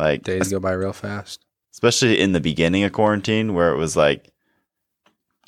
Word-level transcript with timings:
Like 0.00 0.22
Days 0.24 0.50
go 0.50 0.58
by 0.60 0.72
real 0.72 0.92
fast. 0.92 1.44
especially 1.72 2.18
in 2.20 2.32
the 2.32 2.40
beginning 2.40 2.82
of 2.84 2.92
quarantine 2.92 3.54
where 3.54 3.70
it 3.72 3.76
was 3.76 3.96
like 3.96 4.30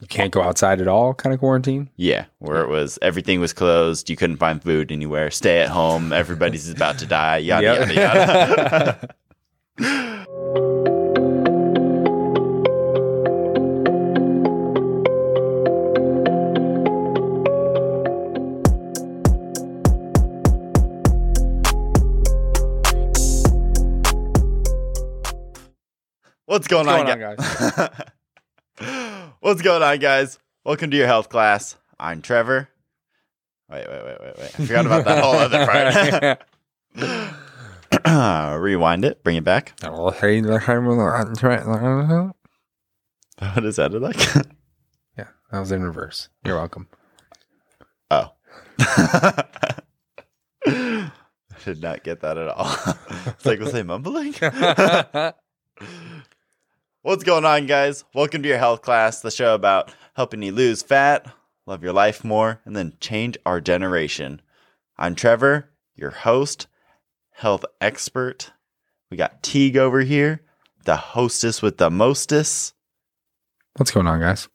You 0.00 0.06
can't 0.06 0.30
go 0.32 0.42
outside 0.42 0.80
at 0.80 0.88
all, 0.88 1.14
kind 1.14 1.32
of 1.32 1.40
quarantine. 1.40 1.88
yeah, 1.96 2.26
where 2.38 2.62
it 2.62 2.68
was 2.68 2.98
everything 3.02 3.40
was 3.40 3.52
closed, 3.52 4.10
you 4.10 4.16
couldn't 4.16 4.36
find 4.38 4.62
food 4.62 4.92
anywhere, 4.92 5.30
stay 5.30 5.60
at 5.60 5.68
home, 5.70 6.12
everybody's 6.12 6.68
about 6.70 6.98
to 6.98 7.06
die, 7.06 7.38
yada 7.38 7.66
Yep. 7.66 7.78
yada 7.94 7.94
yada. 7.94 9.14
What's 26.52 26.68
going, 26.68 26.86
What's 26.86 27.10
on, 27.10 27.18
going 27.18 27.36
guys? 27.38 29.24
What's 29.40 29.62
going 29.62 29.82
on, 29.82 29.98
guys? 30.00 30.38
Welcome 30.64 30.90
to 30.90 30.96
your 30.98 31.06
health 31.06 31.30
class. 31.30 31.76
I'm 31.98 32.20
Trevor. 32.20 32.68
Wait, 33.70 33.86
wait, 33.88 34.04
wait, 34.04 34.20
wait, 34.20 34.38
wait. 34.38 34.60
I 34.60 34.66
forgot 34.66 34.84
about 34.84 35.06
that 35.06 35.24
whole 35.24 35.34
other 35.34 36.44
part. 38.04 38.60
Rewind 38.62 39.06
it, 39.06 39.24
bring 39.24 39.36
it 39.36 39.44
back. 39.44 39.72
What 43.38 43.64
is 43.64 43.76
that 43.76 43.94
like? 43.94 44.20
Yeah, 45.16 45.28
that 45.50 45.58
was 45.58 45.72
in 45.72 45.82
reverse. 45.82 46.28
You're 46.44 46.56
welcome. 46.56 46.86
oh. 48.10 48.32
I 50.66 51.10
did 51.64 51.80
not 51.80 52.04
get 52.04 52.20
that 52.20 52.36
at 52.36 52.48
all. 52.48 52.76
it's 53.24 53.46
like, 53.46 53.58
was 53.58 53.74
I 53.74 53.84
mumbling? 53.84 54.34
What's 57.04 57.24
going 57.24 57.44
on, 57.44 57.66
guys? 57.66 58.04
Welcome 58.14 58.44
to 58.44 58.48
your 58.48 58.58
health 58.58 58.82
class, 58.82 59.22
the 59.22 59.32
show 59.32 59.56
about 59.56 59.92
helping 60.14 60.40
you 60.40 60.52
lose 60.52 60.84
fat, 60.84 61.26
love 61.66 61.82
your 61.82 61.92
life 61.92 62.22
more, 62.22 62.60
and 62.64 62.76
then 62.76 62.96
change 63.00 63.36
our 63.44 63.60
generation. 63.60 64.40
I'm 64.96 65.16
Trevor, 65.16 65.68
your 65.96 66.12
host, 66.12 66.68
health 67.32 67.64
expert. 67.80 68.52
We 69.10 69.16
got 69.16 69.42
Teague 69.42 69.76
over 69.76 70.02
here, 70.02 70.42
the 70.84 70.94
hostess 70.94 71.60
with 71.60 71.78
the 71.78 71.90
mostest. 71.90 72.74
What's 73.74 73.90
going 73.90 74.06
on, 74.06 74.20
guys? 74.20 74.48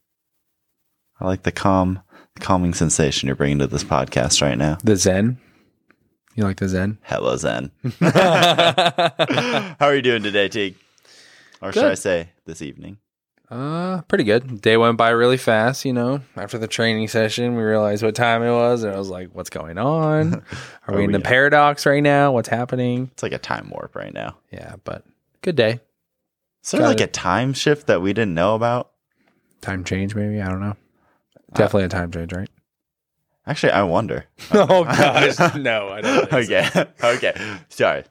I 1.19 1.25
like 1.25 1.43
the 1.43 1.51
calm, 1.51 2.01
calming 2.39 2.73
sensation 2.73 3.27
you're 3.27 3.35
bringing 3.35 3.59
to 3.59 3.67
this 3.67 3.83
podcast 3.83 4.41
right 4.41 4.57
now. 4.57 4.77
The 4.85 4.95
Zen. 4.95 5.37
You 6.35 6.45
like 6.45 6.59
the 6.59 6.69
Zen? 6.69 6.97
Hello, 7.03 7.35
zen. 7.35 7.71
How 7.99 9.75
are 9.81 9.95
you 9.95 10.01
doing 10.01 10.23
today, 10.23 10.47
Teague? 10.47 10.77
Or 11.61 11.71
should 11.71 11.85
I 11.85 11.95
say 11.95 12.29
this 12.45 12.61
evening? 12.61 12.97
Uh, 13.49 14.01
pretty 14.03 14.25
good. 14.25 14.61
Day 14.61 14.75
went 14.75 14.97
by 14.97 15.09
really 15.09 15.37
fast, 15.37 15.85
you 15.85 15.93
know. 15.93 16.19
After 16.35 16.57
the 16.57 16.67
training 16.67 17.07
session, 17.07 17.55
we 17.55 17.63
realized 17.63 18.03
what 18.03 18.13
time 18.13 18.43
it 18.43 18.51
was, 18.51 18.83
and 18.83 18.93
I 18.93 18.97
was 18.97 19.09
like, 19.09 19.29
"What's 19.33 19.49
going 19.49 19.77
on? 19.77 20.43
Are 20.87 20.95
we 20.95 21.05
in 21.05 21.13
the 21.13 21.21
paradox 21.21 21.85
right 21.85 22.03
now? 22.03 22.33
What's 22.33 22.49
happening?" 22.49 23.09
It's 23.13 23.23
like 23.23 23.31
a 23.31 23.37
time 23.37 23.69
warp 23.71 23.95
right 23.95 24.13
now. 24.13 24.37
Yeah, 24.51 24.75
but 24.83 25.05
good 25.41 25.55
day. 25.55 25.79
Is 26.63 26.71
there 26.71 26.81
Got 26.81 26.87
like 26.87 26.99
it. 26.99 27.03
a 27.03 27.07
time 27.07 27.53
shift 27.53 27.87
that 27.87 28.01
we 28.01 28.11
didn't 28.11 28.33
know 28.33 28.53
about? 28.55 28.91
Time 29.61 29.85
change, 29.85 30.13
maybe. 30.13 30.41
I 30.41 30.49
don't 30.49 30.59
know. 30.59 30.75
Definitely 31.53 31.85
a 31.85 31.89
time 31.89 32.11
change, 32.11 32.33
right? 32.33 32.49
Actually, 33.45 33.71
I 33.71 33.83
wonder. 33.83 34.25
oh 34.51 34.83
gosh, 34.83 35.55
no, 35.55 35.87
I 35.87 36.01
don't. 36.01 36.33
okay. 36.33 36.69
okay. 37.01 37.59
Sorry. 37.69 38.03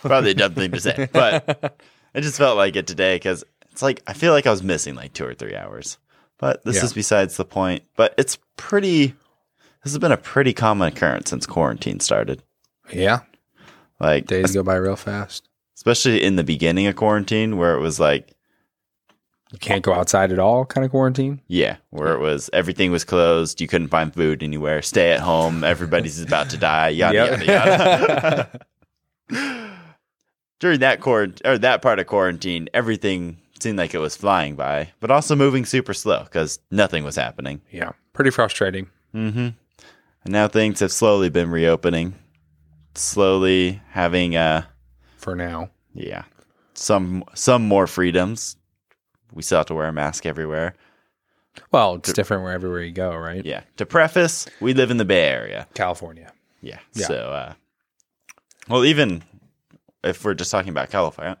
Probably 0.00 0.32
a 0.32 0.34
dumb 0.34 0.54
thing 0.54 0.72
to 0.72 0.80
say, 0.80 1.08
but 1.12 1.80
it 2.14 2.22
just 2.22 2.38
felt 2.38 2.56
like 2.56 2.76
it 2.76 2.86
today 2.86 3.16
because 3.16 3.44
it's 3.70 3.82
like 3.82 4.02
I 4.06 4.12
feel 4.12 4.32
like 4.32 4.46
I 4.46 4.50
was 4.50 4.62
missing 4.62 4.94
like 4.94 5.12
two 5.12 5.24
or 5.26 5.34
three 5.34 5.54
hours. 5.56 5.98
But 6.38 6.64
this 6.64 6.76
Yeah. 6.76 6.84
is 6.84 6.92
besides 6.94 7.36
the 7.36 7.44
point. 7.44 7.82
But 7.96 8.14
it's 8.16 8.38
pretty. 8.56 9.08
This 9.82 9.92
has 9.92 9.98
been 9.98 10.12
a 10.12 10.16
pretty 10.16 10.52
common 10.52 10.88
occurrence 10.88 11.30
since 11.30 11.46
quarantine 11.46 12.00
started. 12.00 12.42
Yeah, 12.92 13.20
Like 14.00 14.26
days 14.26 14.52
go 14.52 14.62
by 14.62 14.76
real 14.76 14.96
fast. 14.96 15.48
especially 15.76 16.22
in 16.22 16.36
the 16.36 16.44
beginning 16.44 16.86
of 16.86 16.96
quarantine 16.96 17.56
where 17.56 17.74
it 17.76 17.80
was 17.80 17.98
like 18.00 18.34
You 19.52 19.58
can't 19.58 19.82
go 19.82 19.92
outside 19.94 20.32
at 20.32 20.38
all, 20.38 20.64
kind 20.66 20.84
of 20.84 20.90
quarantine. 20.90 21.40
yeah 21.46 21.76
where 21.90 22.12
it 22.14 22.18
was 22.20 22.50
everything 22.52 22.90
was 22.92 23.04
closed 23.04 23.60
you 23.60 23.68
couldn't 23.68 23.88
find 23.88 24.12
food 24.12 24.42
anywhere 24.42 24.82
stay 24.82 25.12
at 25.12 25.20
home 25.20 25.62
everybody's 25.64 26.20
about 26.20 26.50
to 26.50 26.56
die 26.56 26.88
yada 26.88 27.14
Yep. 27.14 27.46
yada 27.46 28.50
yada 29.30 29.56
during 30.60 30.78
that 30.80 31.00
quarant 31.00 31.40
or 31.44 31.58
that 31.58 31.82
part 31.82 31.98
of 31.98 32.06
quarantine 32.06 32.68
everything 32.72 33.36
seemed 33.60 33.76
like 33.78 33.92
it 33.94 33.98
was 33.98 34.16
flying 34.16 34.54
by 34.54 34.90
but 35.00 35.10
also 35.10 35.34
moving 35.36 35.64
super 35.66 35.92
slow 35.92 36.22
because 36.24 36.60
nothing 36.70 37.02
was 37.04 37.16
happening 37.16 37.60
Yeah, 37.72 37.92
pretty 38.12 38.30
frustrating. 38.30 38.88
mm-hmm 39.14 39.48
and 40.22 40.32
now 40.32 40.46
things 40.48 40.80
have 40.80 40.92
slowly 40.92 41.28
been 41.30 41.50
reopening 41.50 42.14
slowly 42.94 43.80
having 43.90 44.36
uh 44.36 44.62
for 45.16 45.34
now. 45.36 45.70
yeah 45.94 46.24
some 46.74 47.24
some 47.34 47.66
more 47.66 47.86
freedoms 47.86 48.56
we 49.32 49.42
still 49.42 49.58
have 49.58 49.66
to 49.66 49.74
wear 49.74 49.88
a 49.88 49.92
mask 49.92 50.26
everywhere 50.26 50.74
Well, 51.72 51.96
it's 51.96 52.12
different 52.12 52.42
where 52.44 52.52
everywhere 52.52 52.82
you 52.82 52.92
go, 52.92 53.14
right? 53.14 53.44
Yeah. 53.44 53.62
To 53.76 53.84
preface, 53.86 54.46
we 54.60 54.72
live 54.72 54.90
in 54.90 54.96
the 54.98 55.04
Bay 55.04 55.26
Area. 55.28 55.66
California. 55.74 56.32
Yeah. 56.62 56.78
Yeah. 56.94 57.06
So, 57.06 57.14
uh, 57.32 57.52
well, 58.68 58.84
even 58.84 59.22
if 60.04 60.24
we're 60.24 60.34
just 60.34 60.50
talking 60.50 60.70
about 60.70 60.90
California, 60.90 61.36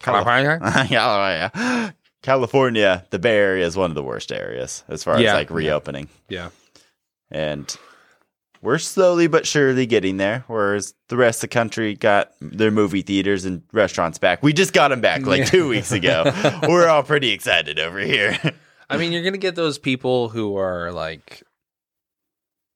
California? 0.00 0.58
California, 0.60 1.50
oh, 1.54 1.90
California, 2.22 3.04
the 3.10 3.18
Bay 3.18 3.36
Area 3.36 3.66
is 3.66 3.76
one 3.76 3.90
of 3.90 3.94
the 3.94 4.02
worst 4.02 4.32
areas 4.32 4.84
as 4.88 5.04
far 5.04 5.20
Yeah. 5.20 5.30
as 5.30 5.34
like 5.34 5.50
reopening, 5.50 6.08
Yeah. 6.28 6.50
and 7.30 7.74
we're 8.62 8.78
slowly 8.78 9.26
but 9.26 9.46
surely 9.46 9.84
getting 9.84 10.16
there. 10.16 10.44
Whereas 10.46 10.94
the 11.08 11.16
rest 11.18 11.38
of 11.44 11.50
the 11.50 11.54
country 11.54 11.94
got 11.94 12.32
their 12.40 12.70
movie 12.70 13.02
theaters 13.02 13.44
and 13.44 13.62
restaurants 13.72 14.16
back. 14.18 14.42
We 14.42 14.54
just 14.54 14.72
got 14.72 14.88
them 14.88 15.02
back 15.02 15.26
like 15.26 15.40
Yeah. 15.40 15.44
two 15.44 15.68
weeks 15.68 15.92
ago. 15.92 16.32
we're 16.68 16.88
all 16.88 17.02
pretty 17.02 17.30
excited 17.32 17.78
over 17.78 17.98
here. 17.98 18.38
I 18.88 18.96
mean, 18.96 19.12
you're 19.12 19.22
going 19.22 19.34
to 19.34 19.38
get 19.38 19.54
those 19.54 19.78
people 19.78 20.30
who 20.30 20.56
are 20.56 20.92
like 20.92 21.42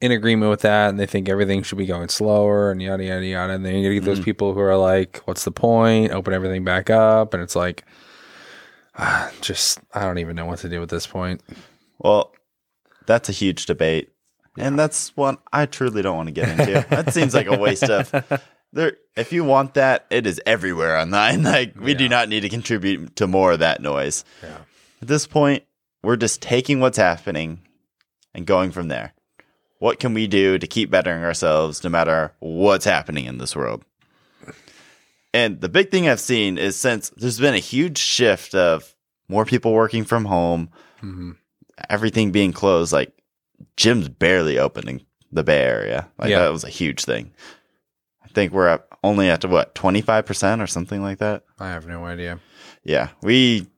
in 0.01 0.13
agreement 0.13 0.51
with 0.51 0.61
that 0.61 0.91
and 0.91 0.99
they 1.01 1.07
think 1.07 1.29
everything 1.29 1.63
should 1.63 1.79
be 1.79 1.87
going 1.87 2.09
slower 2.09 2.71
and 2.71 2.81
yada, 2.81 3.03
yada, 3.05 3.27
yada. 3.27 3.53
And 3.55 3.65
then 3.67 3.73
to 3.83 3.95
get 3.95 4.05
those 4.05 4.21
Mhm. 4.21 4.25
people 4.25 4.55
who 4.55 4.61
are 4.61 4.77
like, 4.77 5.21
what's 5.25 5.45
the 5.45 5.51
point? 5.51 6.13
Open 6.13 6.33
everything 6.33 6.63
back 6.65 6.89
up. 6.91 7.35
And 7.35 7.43
it's 7.43 7.57
like, 7.57 7.85
ah, 8.97 9.31
just, 9.41 9.81
I 9.95 10.03
don't 10.03 10.19
even 10.19 10.37
know 10.37 10.47
what 10.47 10.61
to 10.61 10.69
do 10.69 10.83
at 10.83 10.89
this 10.89 11.07
point. 11.07 11.43
Well, 11.99 12.33
that's 13.07 13.29
a 13.29 13.33
huge 13.33 13.67
debate. 13.67 14.11
And 14.57 14.79
that's 14.79 15.17
one 15.17 15.39
I 15.53 15.67
truly 15.67 16.03
don't 16.03 16.17
want 16.17 16.29
to 16.29 16.33
get 16.33 16.49
into. 16.49 16.87
that 16.91 17.13
seems 17.15 17.35
like 17.35 17.47
a 17.47 17.57
waste 17.59 17.85
of 17.85 18.11
there 18.73 18.95
if 19.17 19.33
you 19.33 19.45
want 19.45 19.75
that, 19.75 20.07
it 20.11 20.27
is 20.27 20.41
everywhere 20.47 20.97
online. 20.97 21.43
Like 21.49 21.75
we 21.81 21.95
do 21.95 22.09
not 22.09 22.29
need 22.29 22.41
to 22.41 22.49
contribute 22.49 23.17
to 23.17 23.27
more 23.27 23.53
of 23.53 23.61
that 23.61 23.81
noise. 23.83 24.25
Yeah. 24.43 24.59
At 25.01 25.09
this 25.09 25.27
point, 25.29 25.63
we're 26.03 26.17
just 26.17 26.43
taking 26.43 26.81
what's 26.81 26.99
happening 26.99 27.61
and 28.35 28.47
going 28.47 28.71
from 28.73 28.89
there. 28.89 29.13
What 29.79 30.01
can 30.01 30.13
we 30.15 30.27
do 30.27 30.59
to 30.59 30.67
keep 30.67 30.91
bettering 30.91 31.23
ourselves 31.23 31.85
no 31.85 31.91
matter 31.91 32.33
what's 32.41 32.85
happening 32.85 33.27
in 33.27 33.39
this 33.39 33.55
world? 33.55 33.85
And 35.35 35.61
the 35.61 35.69
big 35.69 35.91
thing 35.91 36.09
I've 36.09 36.21
seen 36.21 36.59
is 36.59 36.75
since 36.77 37.11
there's 37.11 37.39
been 37.39 37.55
a 37.55 37.59
huge 37.59 37.99
shift 37.99 38.55
of 38.55 38.95
more 39.29 39.45
people 39.45 39.73
working 39.73 40.05
from 40.05 40.25
home, 40.25 40.71
hmm 41.01 41.33
everything 41.89 42.33
being 42.33 42.53
closed, 42.53 42.93
like 42.93 43.13
gyms 43.77 44.09
barely 44.19 44.59
opening 44.59 45.01
the 45.31 45.45
Bay 45.45 45.63
Area. 45.63 46.09
Like 46.19 46.31
Yeah. 46.31 46.41
that 46.41 46.49
was 46.53 46.65
a 46.65 46.69
huge 46.69 47.05
thing. 47.05 47.31
I 48.25 48.27
think 48.29 48.53
we're 48.53 48.69
up 48.69 48.99
only 49.05 49.31
at 49.31 49.45
what 49.45 49.77
twenty 49.77 50.01
five 50.01 50.27
percent 50.27 50.61
or 50.61 50.67
something 50.67 51.03
like 51.03 51.19
that. 51.19 51.45
I 51.61 51.69
have 51.69 51.87
no 51.87 52.05
idea. 52.05 52.41
Yeah, 52.83 53.11
we 53.23 53.69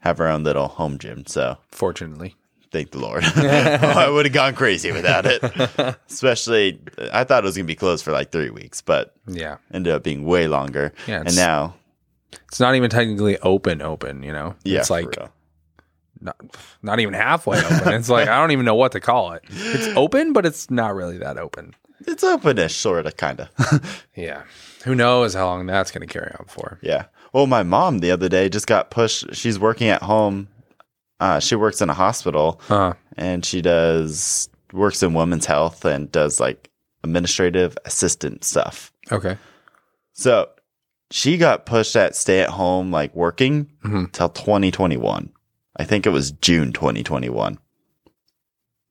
have 0.00 0.18
our 0.18 0.26
own 0.26 0.42
little 0.42 0.66
home 0.66 0.98
gym, 0.98 1.24
so 1.26 1.58
Fortunately. 1.70 2.34
Thank 2.76 2.90
the 2.90 2.98
Lord. 2.98 3.24
I 3.36 4.08
would 4.08 4.26
have 4.26 4.34
gone 4.34 4.54
crazy 4.54 4.92
without 4.92 5.24
it. 5.26 5.42
Especially, 6.10 6.78
I 7.12 7.24
thought 7.24 7.44
it 7.44 7.46
was 7.46 7.56
gonna 7.56 7.64
be 7.66 7.74
closed 7.74 8.04
for 8.04 8.12
like 8.12 8.30
three 8.30 8.50
weeks, 8.50 8.82
but 8.82 9.14
yeah. 9.26 9.56
ended 9.72 9.92
up 9.92 10.02
being 10.02 10.24
way 10.24 10.46
longer. 10.46 10.92
Yeah. 11.06 11.22
and 11.24 11.34
now, 11.34 11.74
it's 12.48 12.60
not 12.60 12.74
even 12.74 12.90
technically 12.90 13.38
open, 13.38 13.80
open, 13.80 14.22
you 14.22 14.32
know? 14.32 14.54
yeah, 14.64 14.80
It's 14.80 14.90
like 14.90 15.16
not, 16.20 16.36
not 16.82 17.00
even 17.00 17.14
halfway 17.14 17.58
open. 17.58 17.94
it's 17.94 18.08
like, 18.10 18.28
I 18.28 18.38
don't 18.38 18.50
even 18.50 18.64
know 18.66 18.74
what 18.74 18.92
to 18.92 19.00
call 19.00 19.32
it. 19.32 19.42
It's 19.48 19.96
open, 19.96 20.32
but 20.32 20.44
it's 20.44 20.70
not 20.70 20.94
really 20.94 21.18
that 21.18 21.38
open. 21.38 21.74
it's 22.00 22.24
openish, 22.24 22.72
sort 22.72 23.06
of, 23.06 23.16
kind 23.16 23.40
of. 23.40 24.06
Yeah. 24.14 24.42
Who 24.84 24.94
knows 24.94 25.34
how 25.34 25.46
long 25.46 25.66
that's 25.66 25.90
going 25.90 26.06
to 26.06 26.12
carry 26.12 26.32
on 26.38 26.46
for? 26.46 26.78
Yeah. 26.82 27.06
Well, 27.32 27.46
my 27.46 27.62
mom 27.62 27.98
the 27.98 28.10
other 28.10 28.28
day 28.28 28.48
just 28.48 28.66
got 28.66 28.90
pushed. 28.90 29.34
She's 29.34 29.58
working 29.58 29.88
at 29.88 30.02
home. 30.02 30.48
Uh, 31.20 31.40
she 31.40 31.54
works 31.56 31.80
in 31.80 31.88
a 31.90 31.94
hospital 31.94 32.60
Uh, 32.68 32.92
and 33.16 33.44
she 33.44 33.62
does 33.62 34.48
works 34.72 35.02
in 35.02 35.14
women's 35.14 35.46
health 35.46 35.84
and 35.84 36.10
does 36.12 36.38
like 36.40 36.70
administrative 37.04 37.78
assistant 37.84 38.44
stuff. 38.44 38.92
okay. 39.12 39.38
So 40.12 40.48
she 41.10 41.36
got 41.38 41.66
pushed 41.66 41.94
at 41.96 42.16
stay 42.16 42.40
at 42.40 42.50
home 42.50 42.90
like 42.90 43.14
working 43.14 43.70
Mhm. 43.84 44.10
till 44.12 44.28
2021. 44.28 45.30
I 45.78 45.84
think 45.84 46.06
it 46.06 46.10
was 46.10 46.32
June 46.32 46.72
2021. 46.72 47.58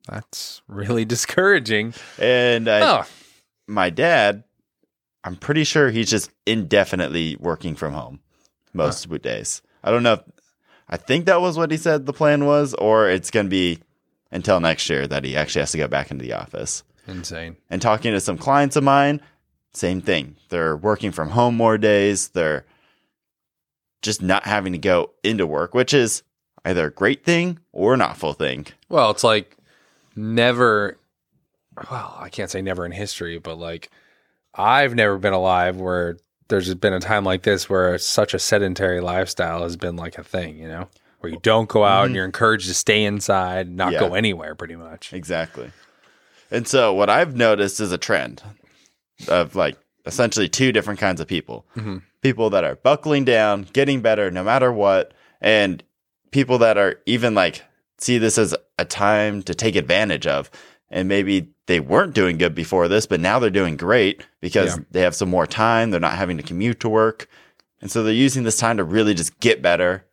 That's 0.07 0.62
really 0.68 1.06
discouraging. 1.16 1.94
And 2.19 2.68
I, 2.69 2.81
oh, 3.00 3.04
my 3.68 3.89
dad, 3.89 4.44
I'm 5.24 5.36
pretty 5.36 5.63
sure 5.63 5.89
he's 5.89 6.10
just 6.10 6.30
indefinitely 6.45 7.36
working 7.39 7.75
from 7.75 7.94
home 7.94 8.19
most 8.74 9.10
days. 9.21 9.62
I 9.83 9.92
don't 9.92 10.04
know. 10.04 10.13
If, 10.13 10.21
I 10.87 10.97
think 10.97 11.25
that 11.25 11.41
was 11.41 11.57
what 11.57 11.71
he 11.71 11.77
said 11.77 12.05
the 12.05 12.13
plan 12.13 12.45
was, 12.45 12.73
or 12.75 13.09
it's 13.09 13.31
going 13.31 13.47
to 13.47 13.49
be 13.49 13.79
until 14.31 14.59
next 14.59 14.89
year 14.89 15.07
that 15.07 15.23
he 15.23 15.35
actually 15.35 15.61
has 15.61 15.71
to 15.71 15.77
go 15.77 15.87
back 15.87 16.11
into 16.11 16.23
the 16.23 16.33
office. 16.33 16.83
insane. 17.07 17.57
And 17.69 17.81
talking 17.81 18.11
to 18.11 18.19
some 18.19 18.37
clients 18.37 18.75
of 18.75 18.83
mine, 18.83 19.21
same 19.73 20.01
thing. 20.01 20.35
They're 20.49 20.77
working 20.77 21.11
from 21.11 21.29
home 21.29 21.55
more 21.55 21.77
days. 21.77 22.29
They're 22.29 22.65
just 24.01 24.21
not 24.21 24.45
having 24.45 24.73
to 24.73 24.79
go 24.79 25.11
into 25.23 25.47
work, 25.47 25.73
which 25.73 25.93
is 25.93 26.23
either 26.63 26.87
a 26.87 26.91
great 26.91 27.23
thing 27.23 27.59
or 27.71 27.93
an 27.93 28.01
awful 28.01 28.33
thing. 28.33 28.67
Well, 28.89 29.11
it's 29.11 29.23
like 29.23 29.57
never. 30.15 30.97
Well, 31.91 32.15
I 32.19 32.29
can't 32.29 32.49
say 32.49 32.61
never 32.61 32.85
in 32.85 32.91
history, 32.91 33.37
but 33.39 33.57
like 33.57 33.89
I've 34.53 34.95
never 34.95 35.17
been 35.17 35.33
alive 35.33 35.77
where 35.77 36.17
there's 36.47 36.74
been 36.75 36.94
a 36.94 37.00
time 37.00 37.24
like 37.24 37.44
this 37.44 37.69
where 37.69 37.97
such 37.97 38.33
a 38.33 38.39
sedentary 38.39 39.01
lifestyle 39.01 39.63
has 39.63 39.75
been 39.75 39.95
like 39.95 40.18
a 40.18 40.24
thing, 40.24 40.57
you 40.57 40.68
know, 40.68 40.88
where 41.19 41.31
you 41.31 41.39
don't 41.42 41.68
go 41.69 41.83
out 41.83 42.06
and 42.06 42.12
Mhm. 42.12 42.15
you're 42.18 42.25
encouraged 42.25 42.68
to 42.68 42.74
stay 42.74 43.03
inside, 43.03 43.69
not 43.69 43.94
Yeah. 43.94 44.00
go 44.00 44.13
anywhere, 44.13 44.53
pretty 44.56 44.75
much. 44.75 45.12
Exactly. 45.13 45.71
And 46.51 46.68
so 46.68 46.94
what 46.94 47.09
I've 47.09 47.36
noticed 47.36 47.80
is 47.80 47.92
a 47.92 47.97
trend 47.97 48.44
of 49.27 49.56
like 49.56 49.77
essentially 50.06 50.47
two 50.47 50.71
different 50.71 51.00
kinds 51.00 51.19
of 51.19 51.27
people. 51.27 51.65
Mhm. 51.75 52.03
People 52.21 52.50
that 52.51 52.63
are 52.63 52.75
buckling 52.75 53.25
down, 53.25 53.68
getting 53.74 54.01
better 54.01 54.30
no 54.30 54.44
matter 54.44 54.71
what, 54.71 55.13
and 55.42 55.83
people 56.31 56.57
that 56.59 56.77
are 56.77 57.00
even 57.06 57.33
like 57.33 57.63
see 57.97 58.18
this 58.18 58.38
as 58.38 58.53
a 58.77 58.86
time 58.86 59.42
to 59.44 59.56
take 59.56 59.75
advantage 59.75 60.27
of. 60.27 60.51
And 60.91 61.07
maybe 61.09 61.49
they 61.65 61.79
weren't 61.79 62.13
doing 62.13 62.37
good 62.37 62.53
before 62.55 62.87
this, 62.87 63.05
but 63.07 63.19
now 63.19 63.39
they're 63.39 63.49
doing 63.49 63.75
great 63.75 64.23
because 64.39 64.77
Yeah. 64.77 64.83
they 64.91 65.01
have 65.01 65.15
some 65.15 65.29
more 65.29 65.47
time. 65.47 65.89
They're 65.91 65.99
not 65.99 66.13
having 66.13 66.37
to 66.37 66.43
commute 66.43 66.79
to 66.81 66.89
work. 66.89 67.27
And 67.81 67.91
so 67.91 68.03
they're 68.03 68.13
using 68.13 68.43
this 68.43 68.57
time 68.57 68.77
to 68.77 68.83
really 68.83 69.13
just 69.13 69.39
get 69.39 69.61
better 69.61 70.05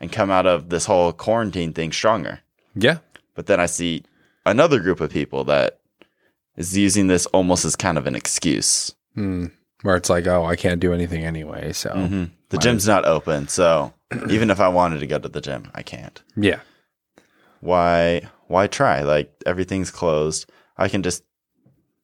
and 0.00 0.10
come 0.12 0.30
out 0.30 0.46
of 0.46 0.68
this 0.68 0.86
whole 0.86 1.12
quarantine 1.12 1.72
thing 1.72 1.92
stronger. 1.92 2.40
Yeah. 2.74 2.98
But 3.34 3.46
then 3.46 3.60
I 3.60 3.66
see 3.66 4.02
another 4.44 4.80
group 4.80 5.00
of 5.00 5.10
people 5.10 5.44
that 5.44 5.78
is 6.56 6.76
using 6.76 7.06
this 7.06 7.26
almost 7.26 7.64
as 7.64 7.76
kind 7.76 7.96
of 7.96 8.06
an 8.06 8.14
excuse. 8.14 8.94
Hmm. 9.14 9.46
Where 9.82 9.96
it's 9.96 10.10
like, 10.10 10.26
oh, 10.26 10.44
I 10.44 10.56
can't 10.56 10.80
do 10.80 10.92
anything 10.92 11.24
anyway. 11.24 11.72
So, 11.72 11.90
Mhm. 11.90 12.30
The 12.48 12.58
gym's 12.58 12.86
not 12.86 13.04
open, 13.04 13.48
so 13.48 13.92
even 14.30 14.50
if 14.50 14.58
I 14.60 14.68
wanted 14.68 15.00
to 15.00 15.06
go 15.06 15.18
to 15.18 15.28
the 15.28 15.40
gym, 15.40 15.70
I 15.74 15.82
can't. 15.82 16.20
yeah. 16.36 16.60
Why? 17.60 18.22
Why 18.48 18.66
try? 18.66 19.02
Like 19.02 19.32
everything's 19.44 19.90
closed. 19.90 20.50
I 20.76 20.88
can 20.88 21.02
just 21.02 21.24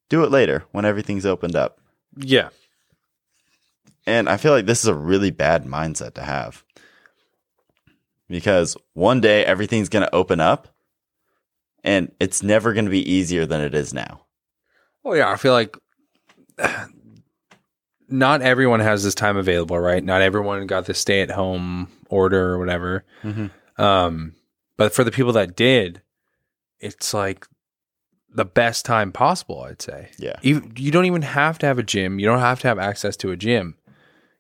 do 0.09 0.25
it 0.25 0.31
later 0.31 0.65
when 0.73 0.85
everything's 0.85 1.27
opened 1.27 1.57
up. 1.57 1.79
Yeah. 2.17 2.49
And 4.07 4.29
I 4.29 4.37
feel 4.37 4.53
like 4.53 4.67
this 4.67 4.81
is 4.83 4.89
a 4.89 4.95
really 4.95 5.31
bad 5.31 5.65
mindset 5.65 6.15
to 6.15 6.23
have 6.23 6.65
because 8.29 8.77
one 8.95 9.21
day 9.21 9.45
everything's 9.45 9.89
going 9.89 10.05
to 10.05 10.15
open 10.15 10.41
up, 10.41 10.69
and 11.85 12.11
it's 12.19 12.43
never 12.43 12.73
going 12.73 12.87
to 12.87 12.91
be 12.91 13.09
easier 13.09 13.47
than 13.47 13.61
it 13.61 13.75
is 13.75 13.93
now. 13.95 14.23
Well, 15.05 15.17
yeah, 15.17 15.31
I 15.31 15.37
feel 15.37 15.53
like 15.53 15.77
not 18.09 18.43
everyone 18.43 18.81
has 18.81 19.05
this 19.05 19.15
time 19.15 19.37
available, 19.37 19.79
right? 19.79 20.03
Not 20.03 20.23
everyone 20.23 20.67
got 20.67 20.87
the 20.87 20.95
stay 20.95 21.23
at 21.23 21.31
home 21.31 21.89
order 22.09 22.51
or 22.51 22.59
whatever. 22.59 23.05
Mhm. 23.23 23.51
Um, 23.79 24.35
but 24.77 24.93
for 24.95 25.05
the 25.05 25.11
people 25.11 25.33
that 25.35 25.57
did, 25.57 26.03
it's 26.83 27.15
like 27.15 27.47
the 28.35 28.45
best 28.45 28.85
time 28.85 29.13
possible, 29.13 29.63
I'd 29.63 29.81
say. 29.83 30.11
Yeah. 30.19 30.37
You, 30.43 30.71
you 30.77 30.91
don't 30.91 31.05
even 31.07 31.23
have 31.23 31.59
to 31.61 31.67
have 31.67 31.79
a 31.79 31.83
gym. 31.83 32.19
You 32.19 32.27
don't 32.27 32.39
have 32.41 32.61
to 32.61 32.69
have 32.69 32.79
access 32.79 33.17
to 33.19 33.31
a 33.31 33.37
gym. 33.37 33.77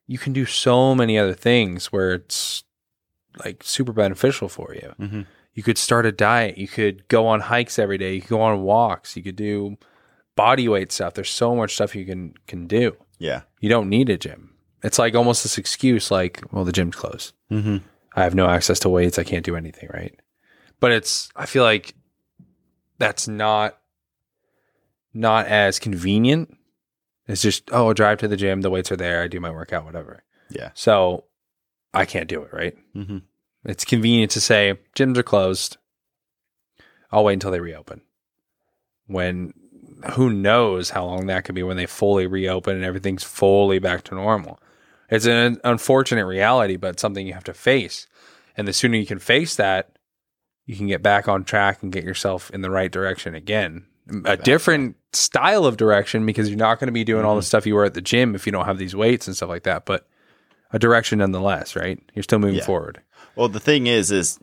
You 0.06 0.18
can 0.18 0.32
do 0.32 0.44
so 0.46 0.94
many 0.94 1.18
other 1.18 1.34
things 1.34 1.86
where 1.92 2.12
it's 2.12 2.64
like 3.44 3.62
super 3.62 3.92
beneficial 3.92 4.48
for 4.48 4.74
you. 4.74 4.94
Mhm. 4.98 5.26
You 5.54 5.62
could 5.62 5.78
start 5.78 6.06
a 6.06 6.12
diet. 6.12 6.56
You 6.58 6.68
could 6.68 7.06
go 7.08 7.26
on 7.26 7.40
hikes 7.40 7.78
every 7.78 7.98
day. 7.98 8.14
You 8.14 8.20
could 8.22 8.30
go 8.30 8.40
on 8.40 8.62
walks. 8.62 9.16
You 9.16 9.22
could 9.22 9.36
do 9.36 9.76
body 10.34 10.68
weight 10.68 10.90
stuff. 10.92 11.14
There's 11.14 11.30
so 11.30 11.54
much 11.54 11.74
stuff 11.74 11.94
you 11.94 12.06
can 12.06 12.34
can 12.46 12.66
do. 12.66 12.96
Yeah. 13.18 13.42
You 13.60 13.68
don't 13.68 13.88
need 13.90 14.08
a 14.08 14.16
gym. 14.16 14.54
It's 14.82 14.98
like 14.98 15.14
almost 15.14 15.42
this 15.44 15.58
excuse 15.58 16.10
like, 16.10 16.42
well, 16.50 16.64
the 16.64 16.72
gym's 16.72 16.96
closed. 16.96 17.34
Mm-hmm. 17.50 17.76
I 18.16 18.24
have 18.24 18.34
no 18.34 18.48
access 18.48 18.78
to 18.80 18.88
weights. 18.88 19.18
I 19.18 19.24
can't 19.24 19.44
do 19.44 19.54
anything, 19.56 19.88
right? 19.92 20.18
But 20.80 20.90
it's 20.92 21.28
I 21.36 21.46
feel 21.46 21.62
like 21.62 21.94
that's 23.02 23.26
not 23.26 23.78
not 25.12 25.46
as 25.46 25.80
convenient. 25.80 26.56
It's 27.26 27.42
just, 27.42 27.68
oh, 27.72 27.90
I 27.90 27.92
drive 27.92 28.18
to 28.18 28.28
the 28.28 28.36
gym, 28.36 28.60
the 28.62 28.70
weights 28.70 28.92
are 28.92 28.96
there, 28.96 29.22
I 29.22 29.26
do 29.26 29.40
my 29.40 29.50
workout, 29.50 29.84
whatever. 29.84 30.22
Yeah. 30.50 30.70
So 30.74 31.24
I 31.92 32.06
can't 32.06 32.28
do 32.28 32.42
it, 32.42 32.52
right? 32.52 32.76
Mm-hmm. 32.94 33.18
It's 33.64 33.84
convenient 33.84 34.30
to 34.32 34.40
say 34.40 34.78
gyms 34.96 35.16
are 35.18 35.22
closed. 35.22 35.76
I'll 37.10 37.24
wait 37.24 37.34
until 37.34 37.50
they 37.50 37.60
reopen. 37.60 38.02
When 39.06 39.52
who 40.14 40.30
knows 40.30 40.90
how 40.90 41.04
long 41.04 41.26
that 41.26 41.44
could 41.44 41.54
be 41.54 41.62
when 41.62 41.76
they 41.76 41.86
fully 41.86 42.26
reopen 42.26 42.76
and 42.76 42.84
everything's 42.84 43.24
fully 43.24 43.78
back 43.78 44.04
to 44.04 44.14
normal. 44.14 44.60
It's 45.10 45.26
an 45.26 45.60
unfortunate 45.64 46.26
reality, 46.26 46.76
but 46.76 46.98
something 46.98 47.26
you 47.26 47.34
have 47.34 47.44
to 47.44 47.54
face. 47.54 48.06
And 48.56 48.66
the 48.66 48.72
sooner 48.72 48.96
you 48.96 49.06
can 49.06 49.18
face 49.18 49.56
that, 49.56 49.98
you 50.66 50.76
can 50.76 50.86
get 50.86 51.02
back 51.02 51.28
on 51.28 51.44
track 51.44 51.82
and 51.82 51.92
get 51.92 52.04
yourself 52.04 52.50
in 52.50 52.62
the 52.62 52.70
right 52.70 52.90
direction 52.90 53.34
again. 53.34 53.86
A 54.24 54.36
different 54.36 54.96
style 55.12 55.64
of 55.64 55.76
direction 55.76 56.26
because 56.26 56.48
you're 56.48 56.58
not 56.58 56.78
going 56.80 56.88
to 56.88 56.92
be 56.92 57.04
doing 57.04 57.24
all 57.24 57.36
the 57.36 57.42
stuff 57.42 57.66
you 57.66 57.74
were 57.74 57.84
at 57.84 57.94
the 57.94 58.00
gym 58.00 58.34
if 58.34 58.46
you 58.46 58.52
don't 58.52 58.64
have 58.66 58.78
these 58.78 58.96
weights 58.96 59.26
and 59.26 59.36
stuff 59.36 59.48
like 59.48 59.62
that, 59.64 59.84
but 59.86 60.06
a 60.72 60.78
direction 60.78 61.18
nonetheless, 61.20 61.76
right? 61.76 61.98
You're 62.14 62.22
still 62.22 62.38
moving 62.38 62.56
Yeah. 62.56 62.64
forward. 62.64 63.00
Well, 63.36 63.48
the 63.48 63.60
thing 63.60 63.86
is, 63.86 64.10
is 64.10 64.38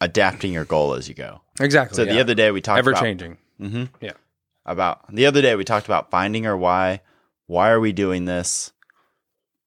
adapting 0.00 0.52
your 0.52 0.64
goal 0.64 0.94
as 0.94 1.08
you 1.08 1.14
go. 1.14 1.42
Exactly. 1.60 1.96
So 1.96 2.04
the 2.04 2.18
other 2.20 2.34
day 2.34 2.50
we 2.50 2.60
talked 2.60 2.78
about 2.78 2.88
ever 2.88 2.90
about 2.92 3.02
changing. 3.02 3.38
hmm 3.58 3.84
Yeah. 4.00 4.12
about 4.66 5.14
the 5.14 5.26
other 5.26 5.42
day 5.42 5.54
we 5.56 5.64
talked 5.64 5.86
about 5.86 6.10
finding 6.10 6.46
our 6.46 6.56
why. 6.56 7.00
Why 7.46 7.70
are 7.70 7.80
we 7.80 7.92
doing 7.92 8.24
this? 8.24 8.72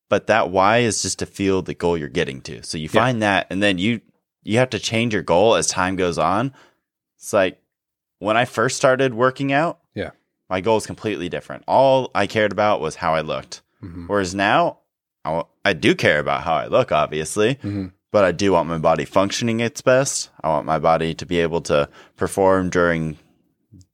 But 0.09 0.27
that 0.27 0.49
why 0.49 0.79
is 0.79 1.01
just 1.01 1.19
to 1.19 1.25
feel 1.25 1.61
the 1.61 1.73
goal 1.73 1.97
you're 1.97 2.07
getting 2.09 2.41
to. 2.41 2.63
So 2.63 2.77
you 2.77 2.85
Yeah. 2.91 3.01
find 3.01 3.21
that, 3.21 3.47
and 3.49 3.61
then 3.61 3.77
you 3.77 4.01
you 4.47 4.57
have 4.59 4.69
to 4.71 4.79
change 4.79 5.13
your 5.13 5.23
goal 5.23 5.55
as 5.55 5.67
time 5.67 5.95
goes 5.95 6.17
on. 6.17 6.53
It's 7.17 7.33
like 7.33 7.59
when 8.19 8.37
I 8.37 8.45
first 8.45 8.77
started 8.77 9.13
working 9.13 9.51
out. 9.51 9.79
Yeah. 9.95 10.11
my 10.49 10.61
goal 10.61 10.77
is 10.77 10.85
completely 10.87 11.27
different. 11.27 11.63
All 11.67 12.09
I 12.15 12.25
cared 12.25 12.53
about 12.53 12.79
was 12.79 12.95
how 12.95 13.13
I 13.13 13.19
looked. 13.21 13.61
Mhm. 13.83 14.07
Whereas 14.07 14.33
now, 14.33 14.77
I, 15.25 15.43
I 15.65 15.73
do 15.73 15.93
care 15.93 16.19
about 16.19 16.43
how 16.43 16.53
I 16.55 16.67
look, 16.67 16.93
obviously, 16.93 17.55
Mhm. 17.55 17.91
but 18.13 18.23
I 18.23 18.31
do 18.31 18.53
want 18.53 18.69
my 18.69 18.77
body 18.77 19.03
functioning 19.03 19.59
its 19.59 19.81
best. 19.81 20.29
I 20.41 20.47
want 20.47 20.65
my 20.65 20.79
body 20.79 21.13
to 21.15 21.25
be 21.25 21.39
able 21.41 21.59
to 21.63 21.89
perform 22.15 22.69
during 22.69 23.17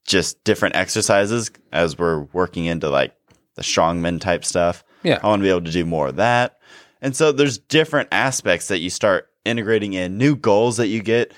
just 0.06 0.44
different 0.44 0.76
exercises 0.76 1.50
as 1.72 1.98
we're 1.98 2.20
working 2.34 2.66
into 2.66 2.90
like 2.90 3.16
the 3.56 3.64
strongman 3.64 4.22
type 4.22 4.46
stuff. 4.46 4.84
Yeah. 5.02 5.20
I 5.24 5.28
want 5.28 5.40
to 5.40 5.44
be 5.46 5.50
able 5.50 5.62
to 5.64 5.72
do 5.72 5.86
more 5.86 6.10
of 6.10 6.18
that. 6.18 6.60
And 7.02 7.16
so 7.16 7.32
there's 7.32 7.58
different 7.58 8.10
aspects 8.12 8.68
that 8.68 8.80
you 8.80 8.90
start 8.92 9.28
integrating 9.46 9.94
in, 9.94 10.18
new 10.18 10.36
goals 10.36 10.78
that 10.78 10.88
you 10.88 11.02
get, 11.02 11.34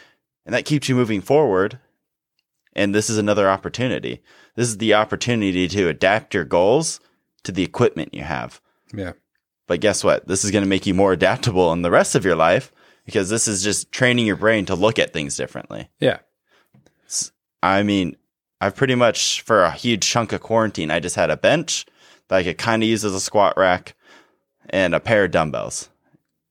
and 0.45 0.53
that 0.53 0.65
keeps 0.65 0.87
you 0.89 0.95
moving 0.95 1.21
forward. 1.21 1.79
And 2.73 2.93
this 2.93 3.09
is 3.09 3.17
another 3.17 3.49
opportunity. 3.49 4.21
This 4.55 4.67
is 4.67 4.77
the 4.77 4.93
opportunity 4.93 5.67
to 5.67 5.87
adapt 5.87 6.33
your 6.33 6.43
goals 6.43 6.99
to 7.43 7.51
the 7.51 7.63
equipment 7.63 8.13
you 8.13 8.23
have. 8.23 8.61
Yeah. 8.93 9.13
But 9.67 9.79
guess 9.79 10.03
what? 10.03 10.27
This 10.27 10.43
is 10.43 10.51
going 10.51 10.63
to 10.63 10.69
make 10.69 10.85
you 10.85 10.93
more 10.93 11.13
adaptable 11.13 11.71
in 11.71 11.81
the 11.81 11.91
rest 11.91 12.15
of 12.15 12.25
your 12.25 12.35
life 12.35 12.71
because 13.05 13.29
this 13.29 13.47
is 13.47 13.63
just 13.63 13.91
training 13.91 14.25
your 14.25 14.35
brain 14.35 14.65
to 14.65 14.75
look 14.75 14.99
at 14.99 15.13
things 15.13 15.37
differently. 15.37 15.89
Yeah. 15.99 16.19
I 17.63 17.83
mean, 17.83 18.15
I've 18.61 18.75
pretty 18.75 18.95
much, 18.95 19.41
for 19.41 19.63
a 19.63 19.71
huge 19.71 20.07
chunk 20.07 20.33
of 20.33 20.41
quarantine, 20.41 20.91
I 20.91 20.99
just 20.99 21.15
had 21.15 21.29
a 21.29 21.37
bench 21.37 21.85
that 22.27 22.37
I 22.37 22.43
could 22.43 22.57
kind 22.57 22.83
of 22.83 22.89
use 22.89 23.03
as 23.03 23.13
a 23.13 23.19
squat 23.19 23.57
rack 23.57 23.95
and 24.69 24.93
a 24.93 24.99
pair 24.99 25.25
of 25.25 25.31
dumbbells. 25.31 25.89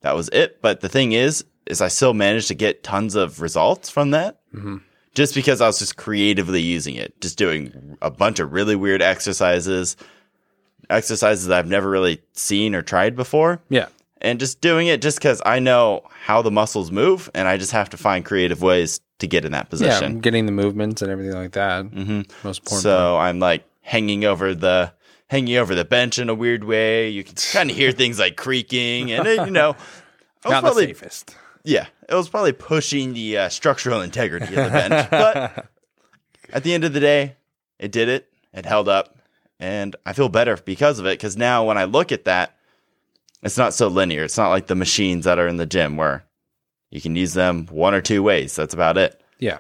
That 0.05 0.15
was 0.15 0.29
it. 0.33 0.61
But 0.63 0.81
the 0.81 0.89
thing 0.89 1.13
is, 1.13 1.45
is 1.67 1.81
I 1.81 1.89
still 1.89 2.15
managed 2.15 2.49
to 2.49 2.55
get 2.55 2.83
tons 2.85 3.15
of 3.17 3.41
results 3.41 3.89
from 3.91 4.11
that 4.13 4.39
Mhm. 4.55 4.83
just 5.15 5.35
because 5.35 5.61
I 5.61 5.67
was 5.67 5.79
just 5.79 5.97
creatively 5.97 6.61
using 6.61 6.95
it, 6.95 7.21
just 7.21 7.37
doing 7.39 7.97
a 8.03 8.11
bunch 8.11 8.39
of 8.39 8.53
really 8.53 8.77
weird 8.77 9.01
exercises, 9.03 9.97
exercises 10.91 11.47
that 11.47 11.59
I've 11.59 11.67
never 11.69 11.89
really 11.89 12.21
seen 12.35 12.75
or 12.75 12.83
tried 12.83 13.17
before 13.17 13.63
Yeah. 13.71 13.87
and 14.21 14.39
just 14.39 14.61
doing 14.61 14.87
it 14.89 15.01
just 15.01 15.19
because 15.19 15.41
I 15.47 15.59
know 15.59 16.03
how 16.25 16.43
the 16.43 16.51
muscles 16.51 16.91
move, 16.91 17.31
and 17.35 17.49
I 17.49 17.57
just 17.57 17.73
have 17.73 17.89
to 17.91 17.97
find 17.97 18.25
creative 18.25 18.61
ways 18.63 19.01
to 19.21 19.27
get 19.27 19.45
in 19.45 19.53
that 19.53 19.71
position. 19.71 20.15
Yeah. 20.15 20.21
Getting 20.21 20.47
the 20.47 20.53
movements 20.53 21.01
and 21.01 21.11
everything 21.11 21.35
like 21.35 21.53
that. 21.53 21.87
hmm 21.87 22.23
Most 22.43 22.61
important. 22.61 22.83
So 22.83 23.17
I'm 23.17 23.39
like 23.39 23.65
hanging 23.81 24.25
over 24.25 24.55
the 24.55 24.93
hanging 25.29 25.57
over 25.57 25.75
the 25.75 25.85
bench 25.85 26.19
in 26.19 26.29
a 26.29 26.35
weird 26.35 26.65
way. 26.65 27.09
You 27.09 27.25
can 27.25 27.35
kind 27.53 27.71
of 27.71 27.77
hear 27.77 27.93
things 27.93 28.19
like 28.19 28.37
creaking, 28.37 29.11
and 29.13 29.27
it, 29.27 29.45
you 29.47 29.51
know, 29.51 29.77
Not 30.45 30.63
probably 30.63 30.87
the 30.87 30.95
safest. 30.95 31.37
yeah, 31.65 31.87
it 32.09 32.15
was 32.15 32.29
probably 32.29 32.53
pushing 32.53 33.15
the 33.15 33.39
uh, 33.39 33.49
structural 33.49 34.03
integrity 34.03 34.55
of 34.55 34.65
the 34.65 34.71
bench. 34.71 35.09
but 35.11 35.69
at 36.53 36.63
the 36.65 36.75
end 36.75 36.85
of 36.85 36.93
the 36.93 37.01
day, 37.01 37.37
it 37.79 37.93
did 37.93 38.09
it. 38.09 38.29
It 38.53 38.67
held 38.67 38.89
up, 38.89 39.19
and 39.59 39.97
I 40.07 40.13
feel 40.13 40.29
better 40.29 40.57
because 40.57 40.99
of 40.99 41.07
it. 41.07 41.19
Because 41.19 41.37
now 41.37 41.65
when 41.65 41.79
I 41.79 41.85
look 41.85 42.13
at 42.13 42.25
that, 42.27 42.57
it's 43.43 43.59
not 43.59 43.75
so 43.75 43.89
linear. 43.89 44.25
It's 44.25 44.39
not 44.39 44.51
like 44.51 44.69
the 44.69 44.75
machines 44.75 45.25
that 45.25 45.39
are 45.39 45.49
in 45.49 45.57
the 45.57 45.67
gym 45.67 45.97
where 45.97 46.25
you 46.91 47.01
can 47.01 47.17
use 47.17 47.35
them 47.35 47.67
one 47.67 47.95
or 47.95 48.01
two 48.01 48.23
ways. 48.23 48.55
That's 48.55 48.75
about 48.75 48.97
it. 48.97 49.21
Yeah. 49.39 49.59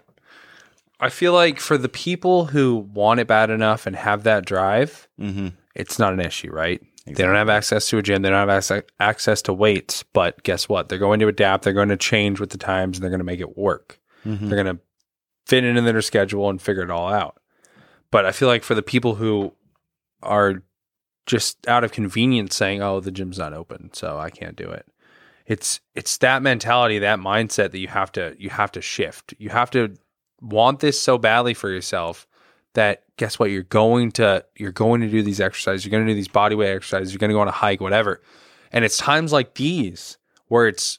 I 1.04 1.10
feel 1.10 1.32
like 1.32 1.60
for 1.60 1.76
the 1.78 1.88
people 1.88 2.46
who 2.46 2.76
want 2.92 3.20
it 3.20 3.26
bad 3.26 3.50
enough 3.50 3.86
and 3.86 3.94
have 3.96 4.22
that 4.24 4.44
drive, 4.46 5.08
Mm-hmm. 5.20 5.48
it's 5.74 5.98
not 5.98 6.12
an 6.12 6.20
issue, 6.20 6.50
right? 6.50 6.80
They 7.06 7.22
don't 7.22 7.34
have 7.34 7.50
access 7.50 7.88
to 7.90 7.98
a 7.98 8.02
gym. 8.02 8.22
They 8.22 8.30
don't 8.30 8.48
have 8.48 8.62
ac- 8.72 8.86
access 8.98 9.42
to 9.42 9.52
weights. 9.52 10.02
But 10.14 10.42
guess 10.42 10.68
what? 10.70 10.88
They're 10.88 10.98
going 10.98 11.20
to 11.20 11.28
adapt. 11.28 11.62
They're 11.64 11.74
going 11.74 11.90
to 11.90 11.98
change 11.98 12.40
with 12.40 12.48
the 12.50 12.56
times 12.58 12.96
and 12.96 13.02
they're 13.02 13.10
going 13.10 13.18
to 13.20 13.24
make 13.24 13.40
it 13.40 13.58
work. 13.58 14.00
Mhm. 14.24 14.48
They're 14.48 14.62
going 14.64 14.76
to 14.76 14.82
fit 15.46 15.64
it 15.64 15.76
in 15.76 15.84
their 15.84 16.00
schedule 16.00 16.48
and 16.48 16.62
figure 16.62 16.82
it 16.82 16.90
all 16.90 17.12
out. 17.12 17.38
But 18.10 18.24
I 18.24 18.32
feel 18.32 18.48
like 18.48 18.64
for 18.64 18.74
the 18.74 18.82
people 18.82 19.16
who 19.16 19.52
are 20.22 20.62
just 21.26 21.66
out 21.68 21.84
of 21.84 21.92
convenience 21.92 22.56
saying, 22.56 22.80
"Oh, 22.82 23.00
the 23.00 23.10
gym's 23.10 23.38
not 23.38 23.52
open, 23.52 23.90
so 23.92 24.18
I 24.18 24.30
can't 24.30 24.56
do 24.56 24.70
it." 24.70 24.86
It's 25.46 25.80
it's 25.94 26.16
that 26.18 26.42
mentality, 26.42 26.98
that 27.00 27.18
mindset 27.18 27.72
that 27.72 27.78
you 27.78 27.88
have 27.88 28.10
to 28.12 28.34
you 28.38 28.48
have 28.50 28.72
to 28.72 28.80
shift. 28.80 29.34
You 29.38 29.50
have 29.50 29.70
to 29.72 29.94
want 30.44 30.80
this 30.80 31.00
so 31.00 31.18
badly 31.18 31.54
for 31.54 31.70
yourself 31.70 32.26
that 32.74 33.04
guess 33.16 33.38
what? 33.38 33.50
You're 33.50 33.62
going 33.62 34.12
to 34.12 34.44
you're 34.56 34.72
going 34.72 35.00
to 35.00 35.08
do 35.08 35.22
these 35.22 35.40
exercises. 35.40 35.84
You're 35.84 35.90
going 35.90 36.04
to 36.04 36.10
do 36.10 36.14
these 36.14 36.28
body 36.28 36.54
weight 36.54 36.74
exercises. 36.74 37.12
You're 37.12 37.18
going 37.18 37.30
to 37.30 37.34
go 37.34 37.40
on 37.40 37.48
a 37.48 37.52
hike, 37.52 37.80
whatever. 37.80 38.20
And 38.72 38.84
it's 38.84 38.98
times 38.98 39.32
like 39.32 39.54
these 39.54 40.18
where 40.48 40.66
it's 40.66 40.98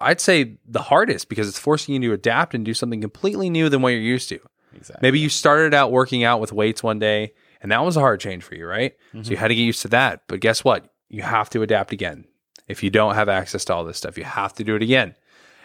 I'd 0.00 0.20
say 0.20 0.56
the 0.66 0.82
hardest 0.82 1.28
because 1.28 1.48
it's 1.48 1.58
forcing 1.58 1.94
you 1.94 2.08
to 2.08 2.14
adapt 2.14 2.54
and 2.54 2.64
do 2.64 2.74
something 2.74 3.00
completely 3.00 3.50
new 3.50 3.68
than 3.68 3.82
what 3.82 3.90
you're 3.90 4.00
used 4.00 4.28
to. 4.28 4.40
Exactly. 4.74 5.06
Maybe 5.06 5.18
you 5.18 5.28
started 5.28 5.74
out 5.74 5.90
working 5.90 6.22
out 6.22 6.40
with 6.40 6.52
weights 6.52 6.82
one 6.82 6.98
day 6.98 7.32
and 7.60 7.72
that 7.72 7.84
was 7.84 7.96
a 7.96 8.00
hard 8.00 8.20
change 8.20 8.44
for 8.44 8.54
you, 8.54 8.66
right? 8.66 8.94
So 9.12 9.18
you 9.18 9.22
mm-hmm. 9.22 9.34
had 9.34 9.48
to 9.48 9.54
get 9.54 9.62
used 9.62 9.82
to 9.82 9.88
that. 9.88 10.22
But 10.28 10.40
guess 10.40 10.62
what? 10.62 10.92
You 11.08 11.22
have 11.22 11.50
to 11.50 11.62
adapt 11.62 11.92
again. 11.92 12.24
If 12.68 12.82
you 12.82 12.90
don't 12.90 13.14
have 13.14 13.28
access 13.28 13.64
to 13.66 13.74
all 13.74 13.84
this 13.84 13.96
stuff, 13.96 14.18
you 14.18 14.24
have 14.24 14.52
to 14.54 14.64
do 14.64 14.76
it 14.76 14.82
again. 14.82 15.16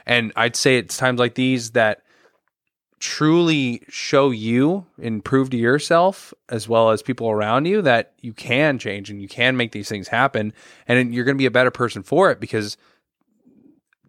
And 0.05 0.33
I'd 0.35 0.55
say 0.55 0.77
it's 0.77 0.97
times 0.97 1.19
like 1.19 1.35
these 1.35 1.71
that 1.71 2.03
truly 3.03 3.83
show 3.89 4.31
you 4.31 4.85
and 5.01 5.25
prove 5.25 5.49
to 5.49 5.57
yourself 5.57 6.33
as 6.47 6.69
well 6.69 6.89
as 6.89 7.01
people 7.01 7.29
around 7.29 7.65
you 7.65 7.81
that 7.81 8.13
you 8.21 8.31
can 8.31 8.79
change 8.79 9.09
and 9.09 9.21
you 9.21 9.27
can 9.27 9.57
make 9.57 9.73
these 9.73 9.89
things 9.89 10.07
happen 10.07 10.53
and 10.87 11.13
you're 11.13 11.25
going 11.25 11.35
to 11.35 11.41
be 11.41 11.45
a 11.45 11.51
better 11.51 11.69
person 11.69 12.01
for 12.01 12.31
it 12.31 12.39
because 12.39 12.77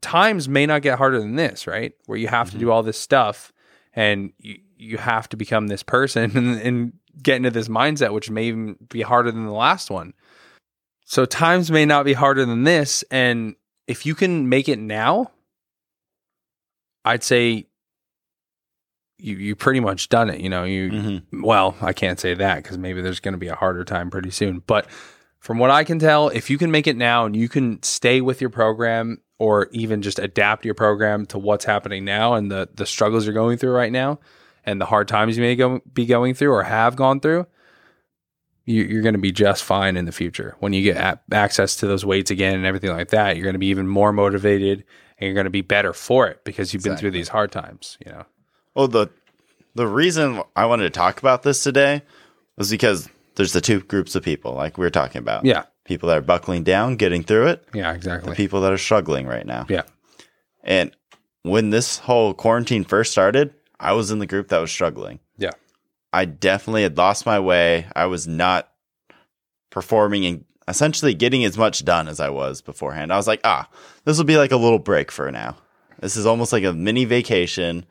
times 0.00 0.48
may 0.48 0.64
not 0.64 0.80
get 0.80 0.96
harder 0.96 1.18
than 1.18 1.34
this 1.34 1.66
right? 1.66 1.92
Where 2.06 2.16
you 2.16 2.28
have 2.28 2.52
to 2.52 2.56
do 2.56 2.66
mm-hmm. 2.66 2.72
all 2.72 2.82
this 2.84 2.96
stuff 2.96 3.52
and 3.96 4.32
you, 4.38 4.60
you 4.76 4.96
have 4.96 5.28
to 5.30 5.36
become 5.36 5.66
this 5.66 5.82
person 5.82 6.30
and, 6.36 6.60
and 6.60 6.92
get 7.20 7.38
into 7.38 7.50
this 7.50 7.66
mindset 7.66 8.12
which 8.12 8.30
may 8.30 8.44
even 8.44 8.76
be 8.90 9.02
harder 9.02 9.32
than 9.32 9.44
the 9.44 9.50
last 9.50 9.90
one. 9.90 10.14
So 11.04 11.24
times 11.24 11.68
may 11.68 11.84
not 11.84 12.04
be 12.04 12.12
harder 12.12 12.44
than 12.44 12.62
this 12.62 13.02
and 13.10 13.56
if 13.88 14.06
you 14.06 14.14
can 14.14 14.48
make 14.48 14.68
it 14.68 14.78
now 14.78 15.32
i'd 17.04 17.24
say 17.24 17.66
you 19.24 19.36
you 19.36 19.56
pretty 19.56 19.80
much 19.80 20.08
done 20.08 20.28
it. 20.30 20.40
You 20.40 20.48
know, 20.50 20.64
you 20.64 20.90
Mhm. 20.90 21.22
well, 21.42 21.74
I 21.80 21.92
can't 21.92 22.20
say 22.20 22.34
that 22.34 22.56
because 22.62 22.76
maybe 22.78 23.00
there's 23.00 23.20
going 23.20 23.32
to 23.32 23.38
be 23.38 23.48
a 23.48 23.54
harder 23.54 23.84
time 23.84 24.10
pretty 24.10 24.30
soon. 24.30 24.62
But 24.66 24.86
from 25.40 25.58
what 25.58 25.70
I 25.70 25.84
can 25.84 25.98
tell, 25.98 26.28
if 26.28 26.50
you 26.50 26.58
can 26.58 26.70
make 26.70 26.86
it 26.86 26.96
now 26.96 27.24
and 27.24 27.34
you 27.34 27.48
can 27.48 27.82
stay 27.82 28.20
with 28.20 28.40
your 28.40 28.50
program 28.50 29.20
or 29.38 29.68
even 29.72 30.02
just 30.02 30.18
adapt 30.18 30.64
your 30.64 30.74
program 30.74 31.26
to 31.26 31.38
what's 31.38 31.64
happening 31.64 32.04
now 32.04 32.34
and 32.34 32.50
the 32.50 32.68
the 32.74 32.86
struggles 32.86 33.24
you're 33.26 33.34
going 33.34 33.56
through 33.58 33.72
right 33.72 33.92
now 33.92 34.18
and 34.64 34.80
the 34.80 34.86
hard 34.86 35.08
times 35.08 35.36
you 35.36 35.42
may 35.42 35.56
go, 35.56 35.80
be 35.92 36.06
going 36.06 36.34
through 36.34 36.52
or 36.52 36.62
have 36.62 36.94
gone 36.96 37.20
through, 37.20 37.46
you, 38.64 38.82
you're 38.84 39.02
going 39.02 39.14
to 39.14 39.20
be 39.20 39.32
just 39.32 39.62
fine 39.62 39.96
in 39.96 40.04
the 40.06 40.12
future. 40.12 40.54
When 40.60 40.72
you 40.72 40.82
get 40.82 41.18
access 41.32 41.76
to 41.76 41.86
those 41.86 42.04
weights 42.04 42.30
again 42.30 42.54
and 42.54 42.64
everything 42.64 42.90
like 42.90 43.08
that, 43.08 43.36
you're 43.36 43.44
going 43.44 43.54
to 43.54 43.58
be 43.58 43.66
even 43.66 43.86
more 43.86 44.12
motivated 44.12 44.84
and 45.18 45.26
you're 45.26 45.34
going 45.34 45.44
to 45.44 45.50
be 45.50 45.60
better 45.60 45.92
for 45.92 46.26
it 46.28 46.44
because 46.44 46.72
you've 46.72 46.82
been 46.82 46.92
through 46.98 47.10
these 47.12 47.28
hard 47.28 47.52
times. 47.52 47.98
You 48.04 48.12
know. 48.12 48.24
Well, 48.74 48.88
the 48.88 49.08
the 49.74 49.86
reason 49.86 50.42
I 50.54 50.66
wanted 50.66 50.84
to 50.84 50.90
talk 50.90 51.18
about 51.18 51.42
this 51.42 51.62
today 51.62 52.02
was 52.56 52.70
because 52.70 53.08
there's 53.36 53.52
the 53.52 53.60
two 53.60 53.80
groups 53.80 54.14
of 54.14 54.22
people, 54.22 54.54
like 54.54 54.78
we 54.78 54.84
were 54.84 54.90
talking 54.90 55.18
about. 55.18 55.44
Yeah. 55.44 55.64
People 55.84 56.08
that 56.08 56.18
are 56.18 56.22
buckling 56.22 56.62
down, 56.62 56.96
getting 56.96 57.22
through 57.22 57.48
it, 57.48 57.64
Yeah, 57.74 57.92
exactly. 57.92 58.30
the 58.30 58.36
people 58.36 58.60
that 58.62 58.72
are 58.72 58.78
struggling 58.78 59.26
right 59.26 59.44
now. 59.44 59.66
Yeah. 59.68 59.82
And 60.62 60.96
when 61.42 61.70
this 61.70 61.98
whole 61.98 62.32
quarantine 62.32 62.84
first 62.84 63.12
started, 63.12 63.52
I 63.78 63.92
was 63.92 64.10
in 64.10 64.18
the 64.18 64.26
group 64.26 64.48
that 64.48 64.60
was 64.60 64.70
struggling. 64.70 65.18
Yeah. 65.36 65.50
I 66.12 66.24
definitely 66.24 66.84
had 66.84 66.96
lost 66.96 67.26
my 67.26 67.38
way. 67.40 67.86
I 67.94 68.06
was 68.06 68.26
not 68.26 68.70
performing 69.70 70.24
and 70.24 70.44
essentially 70.68 71.12
getting 71.14 71.44
as 71.44 71.58
much 71.58 71.84
done 71.84 72.08
as 72.08 72.20
I 72.20 72.30
was 72.30 72.62
beforehand. 72.62 73.12
I 73.12 73.16
was 73.16 73.26
like, 73.26 73.40
ah, 73.44 73.68
this 74.04 74.16
will 74.16 74.24
be 74.24 74.38
like 74.38 74.52
a 74.52 74.56
little 74.56 74.78
break 74.78 75.10
for 75.10 75.30
now. 75.30 75.56
This 76.00 76.16
is 76.16 76.24
almost 76.26 76.52
like 76.52 76.64
a 76.64 76.72
mini 76.72 77.04
vacation. 77.04 77.84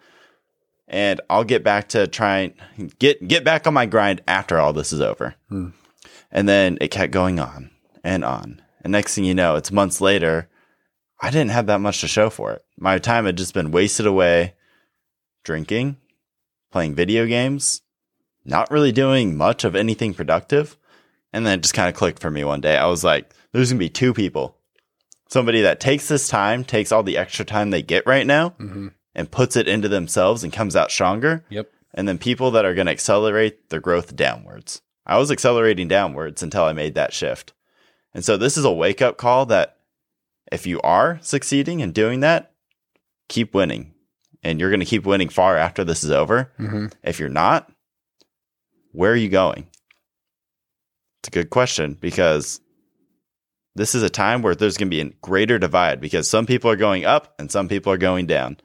And 0.88 1.22
I'll 1.30 1.44
get 1.44 1.64
back 1.64 1.90
to 1.90 2.08
trying 2.08 2.54
get 3.00 3.26
get 3.28 3.44
back 3.44 3.66
on 3.66 3.74
my 3.74 3.86
grind 3.86 4.22
after 4.28 4.60
all 4.60 4.74
this 4.74 4.94
is 4.94 5.02
over. 5.02 5.36
Hmm. 5.50 5.70
And 6.32 6.48
then 6.48 6.78
it 6.82 6.90
kept 6.90 7.12
going 7.12 7.40
on 7.40 7.72
and 8.04 8.24
on. 8.26 8.62
And 8.82 8.92
next 8.92 9.16
thing 9.16 9.24
you 9.24 9.34
know, 9.34 9.56
it's 9.56 9.72
months 9.72 10.02
later. 10.02 10.50
I 11.22 11.30
didn't 11.30 11.52
have 11.52 11.68
that 11.68 11.80
much 11.80 12.02
to 12.02 12.08
show 12.08 12.30
for 12.30 12.52
it. 12.52 12.66
My 12.78 12.98
time 12.98 13.26
had 13.26 13.38
just 13.38 13.54
been 13.54 13.72
wasted 13.72 14.06
away 14.06 14.56
drinking, 15.44 15.98
playing 16.72 16.96
video 16.96 17.26
games, 17.26 17.82
not 18.44 18.72
really 18.72 18.92
doing 18.92 19.38
much 19.38 19.64
of 19.64 19.76
anything 19.76 20.14
productive. 20.14 20.78
And 21.32 21.46
then 21.46 21.60
it 21.60 21.62
just 21.62 21.74
kind 21.74 21.90
of 21.90 21.96
clicked 21.96 22.20
for 22.20 22.30
me 22.30 22.44
one 22.44 22.62
day. 22.62 22.78
I 22.78 22.88
was 22.88 23.04
like, 23.04 23.34
there's 23.52 23.70
going 23.70 23.80
to 23.80 23.86
be 23.86 23.90
two 23.90 24.14
people. 24.14 24.58
Somebody 25.30 25.62
that 25.62 25.80
takes 25.80 26.08
this 26.08 26.28
time, 26.28 26.64
takes 26.64 26.92
all 26.92 27.04
the 27.04 27.18
extra 27.18 27.46
time 27.46 27.70
they 27.70 27.82
get 27.82 28.06
right 28.06 28.28
now, 28.28 28.50
hmm 28.50 28.90
and 29.16 29.32
puts 29.32 29.56
it 29.56 29.68
into 29.68 29.88
themselves 29.88 30.44
and 30.44 30.52
comes 30.52 30.76
out 30.76 30.92
stronger. 30.92 31.46
Yep. 31.50 31.72
And 31.94 32.08
then 32.08 32.18
people 32.18 32.52
that 32.52 32.66
are 32.66 32.74
going 32.74 32.88
to 32.88 32.92
accelerate 32.92 33.70
their 33.70 33.80
growth 33.80 34.16
downwards. 34.16 34.82
I 35.06 35.18
was 35.18 35.32
accelerating 35.32 35.88
downwards 35.88 36.42
until 36.42 36.64
I 36.64 36.74
made 36.74 36.96
that 36.96 37.14
shift. 37.14 37.54
And 38.14 38.24
so 38.24 38.38
this 38.38 38.58
is 38.58 38.66
a 38.66 38.72
wake 38.72 39.02
up 39.02 39.18
call 39.18 39.46
that 39.48 39.78
if 40.52 40.66
you 40.66 40.80
are 40.82 41.20
succeeding 41.22 41.82
and 41.82 41.94
doing 41.94 42.22
that, 42.22 42.54
keep 43.28 43.54
winning. 43.54 43.94
And 44.44 44.60
you're 44.60 44.70
going 44.70 44.80
to 44.80 44.86
keep 44.86 45.06
winning 45.06 45.30
far 45.30 45.58
after 45.58 45.84
this 45.84 46.04
is 46.04 46.12
over. 46.12 46.52
hmm 46.58 46.88
If 47.04 47.20
you're 47.20 47.30
not, 47.30 47.72
where 48.92 49.12
are 49.12 49.18
you 49.18 49.30
going? 49.30 49.68
It's 51.22 51.30
a 51.30 51.32
good 51.32 51.50
question 51.50 51.98
because 52.00 52.60
this 53.76 53.96
is 53.96 54.04
a 54.04 54.10
time 54.10 54.42
where 54.42 54.56
there's 54.56 54.78
going 54.78 54.90
to 54.90 54.96
be 54.96 55.02
a 55.02 55.14
greater 55.22 55.58
divide 55.58 56.02
because 56.02 56.30
some 56.30 56.46
people 56.46 56.70
are 56.70 56.76
going 56.76 57.06
up 57.06 57.34
and 57.40 57.52
some 57.52 57.68
people 57.68 57.92
are 57.92 57.98
going 57.98 58.28
down. 58.28 58.58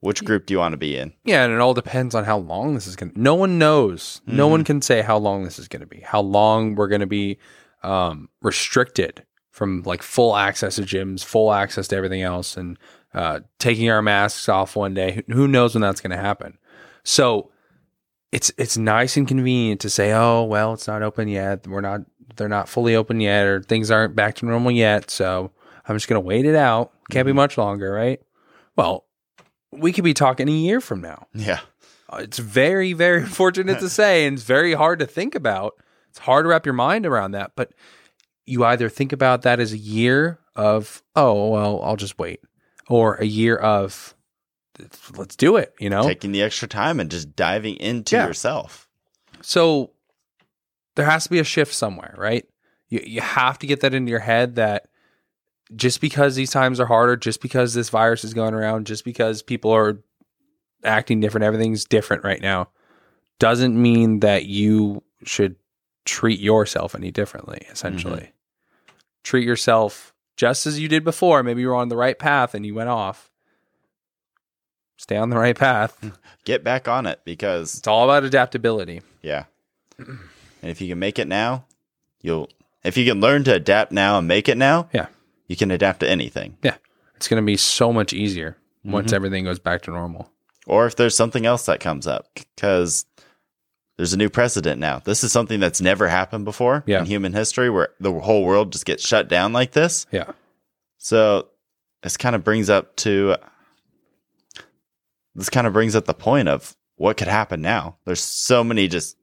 Which 0.00 0.24
group 0.24 0.46
do 0.46 0.54
you 0.54 0.58
want 0.58 0.74
to 0.74 0.76
be 0.78 0.96
in? 0.96 1.12
Yeah, 1.24 1.44
and 1.44 1.52
it 1.52 1.60
all 1.60 1.74
depends 1.74 2.14
on 2.14 2.24
how 2.24 2.38
long 2.38 2.74
this 2.74 2.86
is 2.86 2.94
going 2.96 3.10
to 3.12 3.20
No 3.20 3.34
one 3.34 3.58
knows. 3.58 4.20
No 4.26 4.46
Mhm. 4.46 4.50
one 4.50 4.64
can 4.64 4.80
say 4.82 5.02
how 5.02 5.16
long 5.18 5.42
this 5.44 5.58
is 5.58 5.66
going 5.68 5.80
to 5.80 5.86
be, 5.86 6.00
how 6.00 6.20
long 6.20 6.74
we're 6.76 6.88
going 6.88 7.00
to 7.00 7.06
be 7.06 7.38
um, 7.82 8.28
restricted 8.42 9.24
from 9.50 9.82
like 9.84 10.02
full 10.02 10.36
access 10.36 10.76
to 10.76 10.82
gyms, 10.82 11.24
full 11.24 11.52
access 11.52 11.88
to 11.88 11.96
everything 11.96 12.22
else, 12.22 12.56
and 12.56 12.76
uh, 13.14 13.40
taking 13.58 13.88
our 13.90 14.02
masks 14.02 14.48
off 14.48 14.76
one 14.76 14.94
day. 14.94 15.22
Who- 15.28 15.34
Who 15.34 15.48
knows 15.48 15.74
when 15.74 15.82
that's 15.82 16.00
going 16.00 16.10
to 16.10 16.16
happen? 16.22 16.58
So 17.04 17.50
it's 18.32 18.52
it's 18.58 18.76
nice 18.76 19.16
and 19.16 19.26
convenient 19.26 19.80
to 19.80 19.90
say, 19.90 20.12
oh 20.12 20.42
well, 20.44 20.74
it's 20.74 20.86
not 20.86 21.02
open 21.02 21.28
yet. 21.28 21.66
We're 21.66 21.80
not 21.80 22.02
they're 22.36 22.48
not 22.48 22.68
fully 22.68 22.94
open 22.94 23.20
yet, 23.20 23.46
or 23.46 23.62
things 23.62 23.90
aren't 23.90 24.14
back 24.14 24.34
to 24.36 24.46
normal 24.46 24.70
yet. 24.70 25.10
So 25.10 25.50
I'm 25.88 25.96
just 25.96 26.06
going 26.08 26.20
to 26.22 26.26
wait 26.26 26.44
it 26.44 26.54
out. 26.54 26.92
Can't 27.10 27.26
be 27.26 27.32
much 27.32 27.56
longer, 27.58 27.90
right? 27.90 28.20
Well, 28.76 29.06
we 29.72 29.92
could 29.92 30.04
be 30.04 30.14
talking 30.14 30.48
a 30.48 30.52
year 30.52 30.80
from 30.80 31.00
now. 31.00 31.26
Yeah. 31.34 31.60
Uh, 32.10 32.18
It's 32.22 32.38
very, 32.38 32.92
very 32.92 33.24
fortunate 33.40 33.78
to 33.80 33.88
say, 34.00 34.26
and 34.26 34.34
it's 34.36 34.46
very 34.46 34.74
hard 34.74 34.98
to 35.00 35.06
think 35.06 35.34
about. 35.34 35.74
It's 36.10 36.18
hard 36.20 36.44
to 36.44 36.48
wrap 36.48 36.64
your 36.66 36.72
mind 36.74 37.06
around 37.06 37.32
that. 37.32 37.52
But 37.56 37.72
you 38.46 38.64
either 38.64 38.88
think 38.88 39.12
about 39.12 39.42
that 39.42 39.60
as 39.60 39.72
a 39.72 39.78
year 39.78 40.38
of, 40.56 41.02
oh, 41.14 41.50
well, 41.50 41.82
I'll 41.82 41.96
just 41.96 42.18
wait, 42.18 42.40
or 42.88 43.16
a 43.16 43.26
year 43.26 43.56
of, 43.56 44.14
let's 45.16 45.36
do 45.36 45.56
it, 45.56 45.74
you 45.78 45.90
know? 45.90 46.02
Taking 46.02 46.32
the 46.32 46.42
extra 46.42 46.66
time 46.66 46.98
and 46.98 47.10
just 47.10 47.36
diving 47.36 47.76
into 47.76 48.16
Yeah. 48.16 48.26
yourself. 48.26 48.88
So 49.42 49.90
there 50.96 51.04
has 51.04 51.24
to 51.24 51.30
be 51.30 51.38
a 51.38 51.44
shift 51.44 51.74
somewhere, 51.74 52.14
right? 52.16 52.46
You, 52.88 53.02
you 53.04 53.20
have 53.20 53.58
to 53.58 53.66
get 53.66 53.80
that 53.80 53.92
into 53.94 54.10
your 54.10 54.18
head 54.20 54.54
that 54.56 54.86
just 55.76 56.00
because 56.00 56.34
these 56.34 56.50
times 56.50 56.80
are 56.80 56.86
harder, 56.86 57.16
just 57.16 57.40
because 57.42 57.74
this 57.74 57.90
virus 57.90 58.24
is 58.24 58.34
going 58.34 58.54
around, 58.54 58.86
just 58.86 59.04
because 59.04 59.42
people 59.42 59.70
are 59.70 59.98
acting 60.84 61.20
different, 61.20 61.44
everything's 61.44 61.84
different 61.84 62.24
right 62.24 62.40
now, 62.40 62.68
doesn't 63.38 63.80
mean 63.80 64.20
that 64.20 64.46
you 64.46 65.02
should 65.24 65.56
treat 66.04 66.40
yourself 66.40 66.94
any 66.94 67.10
differently, 67.10 67.66
essentially. 67.70 68.20
Mm-hmm. 68.20 68.94
Treat 69.24 69.44
yourself 69.44 70.14
just 70.36 70.66
as 70.66 70.78
you 70.80 70.88
did 70.88 71.04
before. 71.04 71.42
Maybe 71.42 71.60
you 71.62 71.68
were 71.68 71.74
on 71.74 71.88
the 71.88 71.96
right 71.96 72.18
path 72.18 72.54
and 72.54 72.64
you 72.64 72.74
went 72.74 72.88
off. 72.88 73.30
Stay 74.96 75.16
on 75.16 75.30
the 75.30 75.36
right 75.36 75.56
path. 75.56 76.12
Get 76.44 76.64
back 76.64 76.88
on 76.88 77.06
it 77.06 77.20
because 77.24 77.76
It's 77.78 77.86
all 77.86 78.04
about 78.04 78.24
adaptability. 78.24 79.02
yeah. 79.22 79.44
And 79.98 80.18
if 80.62 80.80
you 80.80 80.88
can 80.88 80.98
make 80.98 81.18
it 81.18 81.28
now, 81.28 81.66
you'll 82.20 82.48
if 82.84 82.96
you 82.96 83.04
can 83.04 83.20
learn 83.20 83.44
to 83.44 83.54
adapt 83.54 83.92
now 83.92 84.18
and 84.18 84.26
make 84.28 84.48
it 84.48 84.56
now, 84.56 84.88
Yeah. 84.92 85.06
You 85.48 85.56
can 85.56 85.70
adapt 85.70 86.00
to 86.00 86.08
anything. 86.08 86.56
Yeah. 86.62 86.76
It's 87.16 87.26
going 87.26 87.42
to 87.42 87.46
be 87.46 87.56
so 87.56 87.92
much 87.92 88.12
easier 88.12 88.56
once 88.84 89.08
mm-hmm. 89.08 89.16
everything 89.16 89.44
goes 89.44 89.58
back 89.58 89.82
to 89.82 89.90
normal. 89.90 90.30
Or 90.66 90.86
if 90.86 90.96
there's 90.96 91.16
something 91.16 91.46
else 91.46 91.66
that 91.66 91.80
comes 91.80 92.06
up 92.06 92.28
cuz 92.56 93.06
there's 93.96 94.12
a 94.12 94.16
new 94.16 94.30
precedent 94.30 94.80
now. 94.80 95.00
This 95.00 95.24
is 95.24 95.32
something 95.32 95.58
that's 95.58 95.80
never 95.80 96.06
happened 96.06 96.44
before 96.44 96.84
Yeah. 96.86 97.00
in 97.00 97.06
human 97.06 97.32
history 97.32 97.68
where 97.68 97.88
the 97.98 98.12
whole 98.12 98.44
world 98.44 98.72
just 98.72 98.84
gets 98.84 99.04
shut 99.04 99.28
down 99.28 99.52
like 99.52 99.72
this. 99.72 100.06
Yeah. 100.12 100.32
So 100.98 101.48
this 102.02 102.16
kind 102.16 102.36
of 102.36 102.44
brings 102.44 102.70
up 102.70 102.94
to 102.96 103.36
this 105.34 105.50
kind 105.50 105.66
of 105.66 105.72
brings 105.72 105.94
up 105.96 106.04
the 106.04 106.14
point 106.14 106.48
of 106.48 106.76
what 106.96 107.16
could 107.16 107.28
happen 107.28 107.60
now. 107.60 107.96
There's 108.04 108.20
so 108.20 108.62
many 108.62 108.88
just 108.88 109.16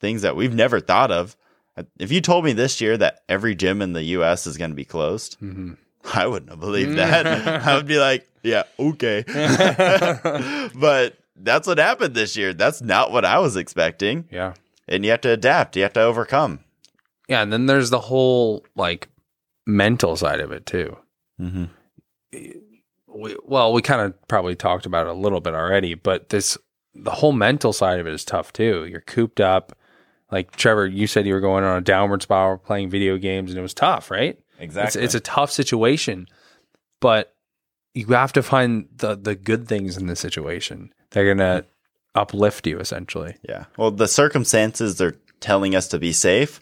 things 0.00 0.22
that 0.22 0.36
we've 0.36 0.54
never 0.54 0.80
thought 0.80 1.10
of. 1.10 1.36
If 1.98 2.12
you 2.12 2.20
told 2.20 2.44
me 2.44 2.52
this 2.52 2.80
year 2.80 2.96
that 2.98 3.22
every 3.28 3.54
gym 3.54 3.80
in 3.80 3.92
the 3.92 4.02
US 4.02 4.46
is 4.46 4.56
going 4.56 4.70
to 4.70 4.76
be 4.76 4.84
closed, 4.84 5.36
hmm 5.38 5.72
I 6.14 6.26
wouldn't 6.26 6.50
have 6.50 6.60
believed 6.60 6.98
that. 6.98 7.26
I 7.66 7.76
would 7.76 7.86
be 7.86 7.98
like, 7.98 8.28
yeah, 8.42 8.64
okay. 8.78 9.22
but 10.74 11.16
that's 11.36 11.66
what 11.66 11.78
happened 11.78 12.14
this 12.14 12.36
year. 12.36 12.52
That's 12.52 12.82
not 12.82 13.12
what 13.12 13.24
I 13.24 13.38
was 13.38 13.56
expecting. 13.56 14.28
Yeah. 14.30 14.54
And 14.88 15.04
you 15.04 15.12
have 15.12 15.20
to 15.22 15.30
adapt, 15.30 15.76
you 15.76 15.82
have 15.84 15.92
to 15.92 16.02
overcome. 16.02 16.60
Yeah. 17.28 17.42
And 17.42 17.52
then 17.52 17.66
there's 17.66 17.90
the 17.90 18.00
whole 18.00 18.66
like 18.74 19.08
mental 19.66 20.16
side 20.16 20.40
of 20.40 20.50
it 20.52 20.66
too. 20.66 20.96
Mm-hmm. 21.40 21.64
we, 23.08 23.36
well, 23.44 23.72
we 23.72 23.82
kind 23.82 24.02
of 24.02 24.28
probably 24.28 24.54
talked 24.54 24.86
about 24.86 25.06
it 25.06 25.10
a 25.10 25.14
little 25.14 25.40
bit 25.40 25.54
already, 25.54 25.94
but 25.94 26.28
this 26.30 26.58
the 26.94 27.10
whole 27.10 27.32
mental 27.32 27.72
side 27.72 28.00
of 28.00 28.06
it 28.06 28.12
is 28.12 28.24
tough 28.24 28.52
too. 28.52 28.84
You're 28.86 29.00
cooped 29.00 29.40
up. 29.40 29.76
Like 30.32 30.56
Trevor, 30.56 30.86
you 30.86 31.06
said 31.06 31.26
you 31.26 31.34
were 31.34 31.40
going 31.40 31.62
on 31.62 31.76
a 31.76 31.80
downward 31.82 32.22
spiral 32.22 32.56
playing 32.58 32.90
video 32.90 33.18
games 33.18 33.50
and 33.50 33.58
it 33.58 33.62
was 33.62 33.74
tough, 33.74 34.10
right? 34.10 34.38
It's, 34.58 34.96
it's 34.96 35.14
a 35.14 35.20
tough 35.20 35.50
situation, 35.50 36.26
but 37.00 37.34
you 37.94 38.06
have 38.06 38.32
to 38.32 38.42
find 38.42 38.88
the 38.96 39.14
the 39.16 39.34
good 39.34 39.68
things 39.68 39.96
in 39.96 40.06
the 40.06 40.16
situation. 40.16 40.92
They're 41.10 41.34
gonna 41.34 41.64
uplift 42.14 42.66
you 42.66 42.78
essentially. 42.80 43.36
Yeah. 43.48 43.66
Well, 43.76 43.90
the 43.90 44.08
circumstances 44.08 44.96
they're 44.96 45.16
telling 45.40 45.74
us 45.74 45.88
to 45.88 45.98
be 45.98 46.12
safe 46.12 46.60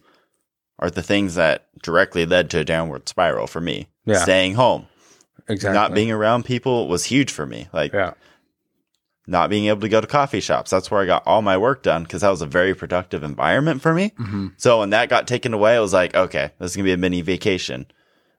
are 0.78 0.90
the 0.90 1.02
things 1.02 1.34
that 1.36 1.66
directly 1.82 2.26
led 2.26 2.50
to 2.50 2.58
a 2.60 2.64
downward 2.64 3.08
spiral 3.08 3.46
for 3.46 3.60
me. 3.60 3.86
Yeah. 4.06 4.22
Staying 4.22 4.54
home, 4.54 4.86
Exactly. 5.48 5.74
not 5.74 5.94
being 5.94 6.10
around 6.10 6.44
people 6.44 6.88
was 6.88 7.04
huge 7.04 7.30
for 7.30 7.46
me. 7.46 7.68
Like 7.72 7.92
yeah. 7.92 8.14
Not 9.30 9.48
being 9.48 9.66
able 9.66 9.80
to 9.80 9.88
go 9.88 10.00
to 10.00 10.06
coffee 10.06 10.40
shops. 10.40 10.70
That's 10.70 10.90
where 10.90 11.00
I 11.00 11.06
got 11.06 11.26
all 11.26 11.40
my 11.40 11.56
work 11.56 11.82
done 11.82 12.02
because 12.02 12.20
that 12.22 12.30
was 12.30 12.42
a 12.42 12.46
very 12.46 12.74
productive 12.74 13.22
environment 13.22 13.80
for 13.80 13.94
me. 13.94 14.12
hmm 14.16 14.48
So 14.56 14.80
when 14.80 14.90
that 14.90 15.08
got 15.08 15.26
taken 15.28 15.54
away, 15.54 15.76
I 15.76 15.80
was 15.80 15.92
like, 15.92 16.14
okay, 16.14 16.50
this 16.58 16.72
is 16.72 16.76
gonna 16.76 16.84
be 16.84 16.92
a 16.92 16.96
mini 16.98 17.20
vacation. 17.22 17.86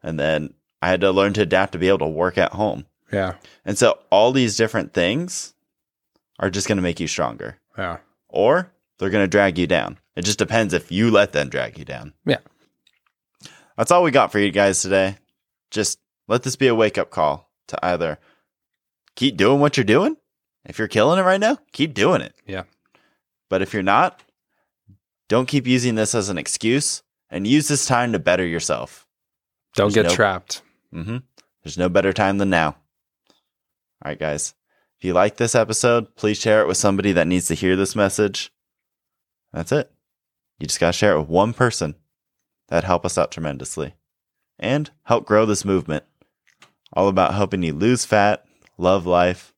And 0.03 0.19
then 0.19 0.53
I 0.81 0.89
had 0.89 1.01
to 1.01 1.11
learn 1.11 1.33
to 1.33 1.41
adapt 1.41 1.71
to 1.73 1.79
be 1.79 1.87
able 1.87 1.99
to 1.99 2.07
work 2.07 2.37
at 2.37 2.51
home. 2.53 2.85
Yeah. 3.11 3.35
And 3.65 3.77
so 3.77 3.99
all 4.09 4.31
these 4.31 4.57
different 4.57 4.93
things 4.93 5.53
are 6.39 6.49
just 6.49 6.67
gonna 6.67 6.81
make 6.81 6.99
you 6.99 7.07
stronger. 7.07 7.57
Yeah. 7.77 7.97
or 8.27 8.71
they're 8.97 9.09
going 9.09 9.23
to 9.23 9.27
drag 9.27 9.57
you 9.57 9.65
down. 9.65 9.97
It 10.15 10.25
just 10.25 10.37
depends 10.37 10.73
if 10.75 10.91
you 10.91 11.09
let 11.09 11.31
them 11.33 11.49
drag 11.49 11.79
you 11.79 11.85
down. 11.85 12.13
Yeah. 12.25 12.37
That's 13.77 13.89
all 13.91 14.03
we 14.03 14.11
got 14.11 14.31
for 14.31 14.37
you 14.39 14.51
guys 14.51 14.81
today. 14.81 15.17
Just 15.71 15.97
let 16.27 16.43
this 16.43 16.55
be 16.55 16.67
a 16.67 16.75
wake 16.75 16.97
up 16.99 17.09
call 17.09 17.49
to 17.67 17.83
either 17.83 18.19
keep 19.15 19.37
doing 19.37 19.59
what 19.59 19.75
you're 19.77 19.83
doing. 19.83 20.17
If 20.65 20.77
you're 20.79 20.87
killing 20.87 21.19
it 21.19 21.23
right 21.23 21.39
now, 21.39 21.57
keep 21.71 21.93
doing 21.93 22.21
it. 22.21 22.33
Yeah. 22.45 22.63
But 23.49 23.61
if 23.61 23.73
you're 23.73 23.83
not, 23.83 24.21
don't 25.27 25.47
keep 25.47 25.65
using 25.67 25.95
this 25.95 26.13
as 26.15 26.29
an 26.29 26.37
excuse 26.37 27.03
and 27.29 27.47
use 27.47 27.67
this 27.67 27.85
time 27.85 28.11
to 28.13 28.19
better 28.19 28.45
yourself. 28.45 29.07
Don't 29.75 29.93
There's 29.93 30.05
get 30.05 30.09
no- 30.09 30.15
trapped. 30.15 30.61
hmm 30.91 31.17
There's 31.63 31.77
no 31.77 31.89
better 31.89 32.13
time 32.13 32.37
than 32.37 32.49
now. 32.49 32.75
All 34.03 34.09
right, 34.09 34.19
guys. 34.19 34.53
If 34.99 35.05
you 35.05 35.13
like 35.13 35.37
this 35.37 35.55
episode, 35.55 36.15
please 36.15 36.39
share 36.39 36.61
it 36.61 36.67
with 36.67 36.77
somebody 36.77 37.11
that 37.13 37.27
needs 37.27 37.47
to 37.47 37.55
hear 37.55 37.75
this 37.75 37.95
message. 37.95 38.51
That's 39.51 39.71
it. 39.71 39.91
You 40.59 40.67
just 40.67 40.79
got 40.79 40.87
to 40.91 40.97
share 40.97 41.13
it 41.15 41.19
with 41.19 41.29
one 41.29 41.53
person. 41.53 41.95
That'd 42.67 42.85
help 42.85 43.05
us 43.05 43.17
out 43.17 43.31
tremendously 43.31 43.95
and 44.59 44.91
help 45.03 45.25
grow 45.25 45.45
this 45.45 45.65
movement. 45.65 46.03
All 46.93 47.07
about 47.07 47.33
helping 47.33 47.63
you 47.63 47.73
lose 47.73 48.05
fat, 48.05 48.45
love 48.77 49.05
life, 49.07 49.53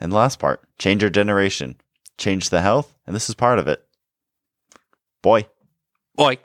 and 0.00 0.12
last 0.12 0.38
part, 0.38 0.60
change 0.78 1.02
your 1.02 1.10
generation, 1.10 1.76
change 2.16 2.50
the 2.50 2.60
health, 2.60 2.94
and 3.06 3.14
this 3.14 3.28
is 3.28 3.34
part 3.34 3.58
of 3.58 3.68
it. 3.68 3.84
Boy. 5.22 5.46
Boy. 6.14 6.38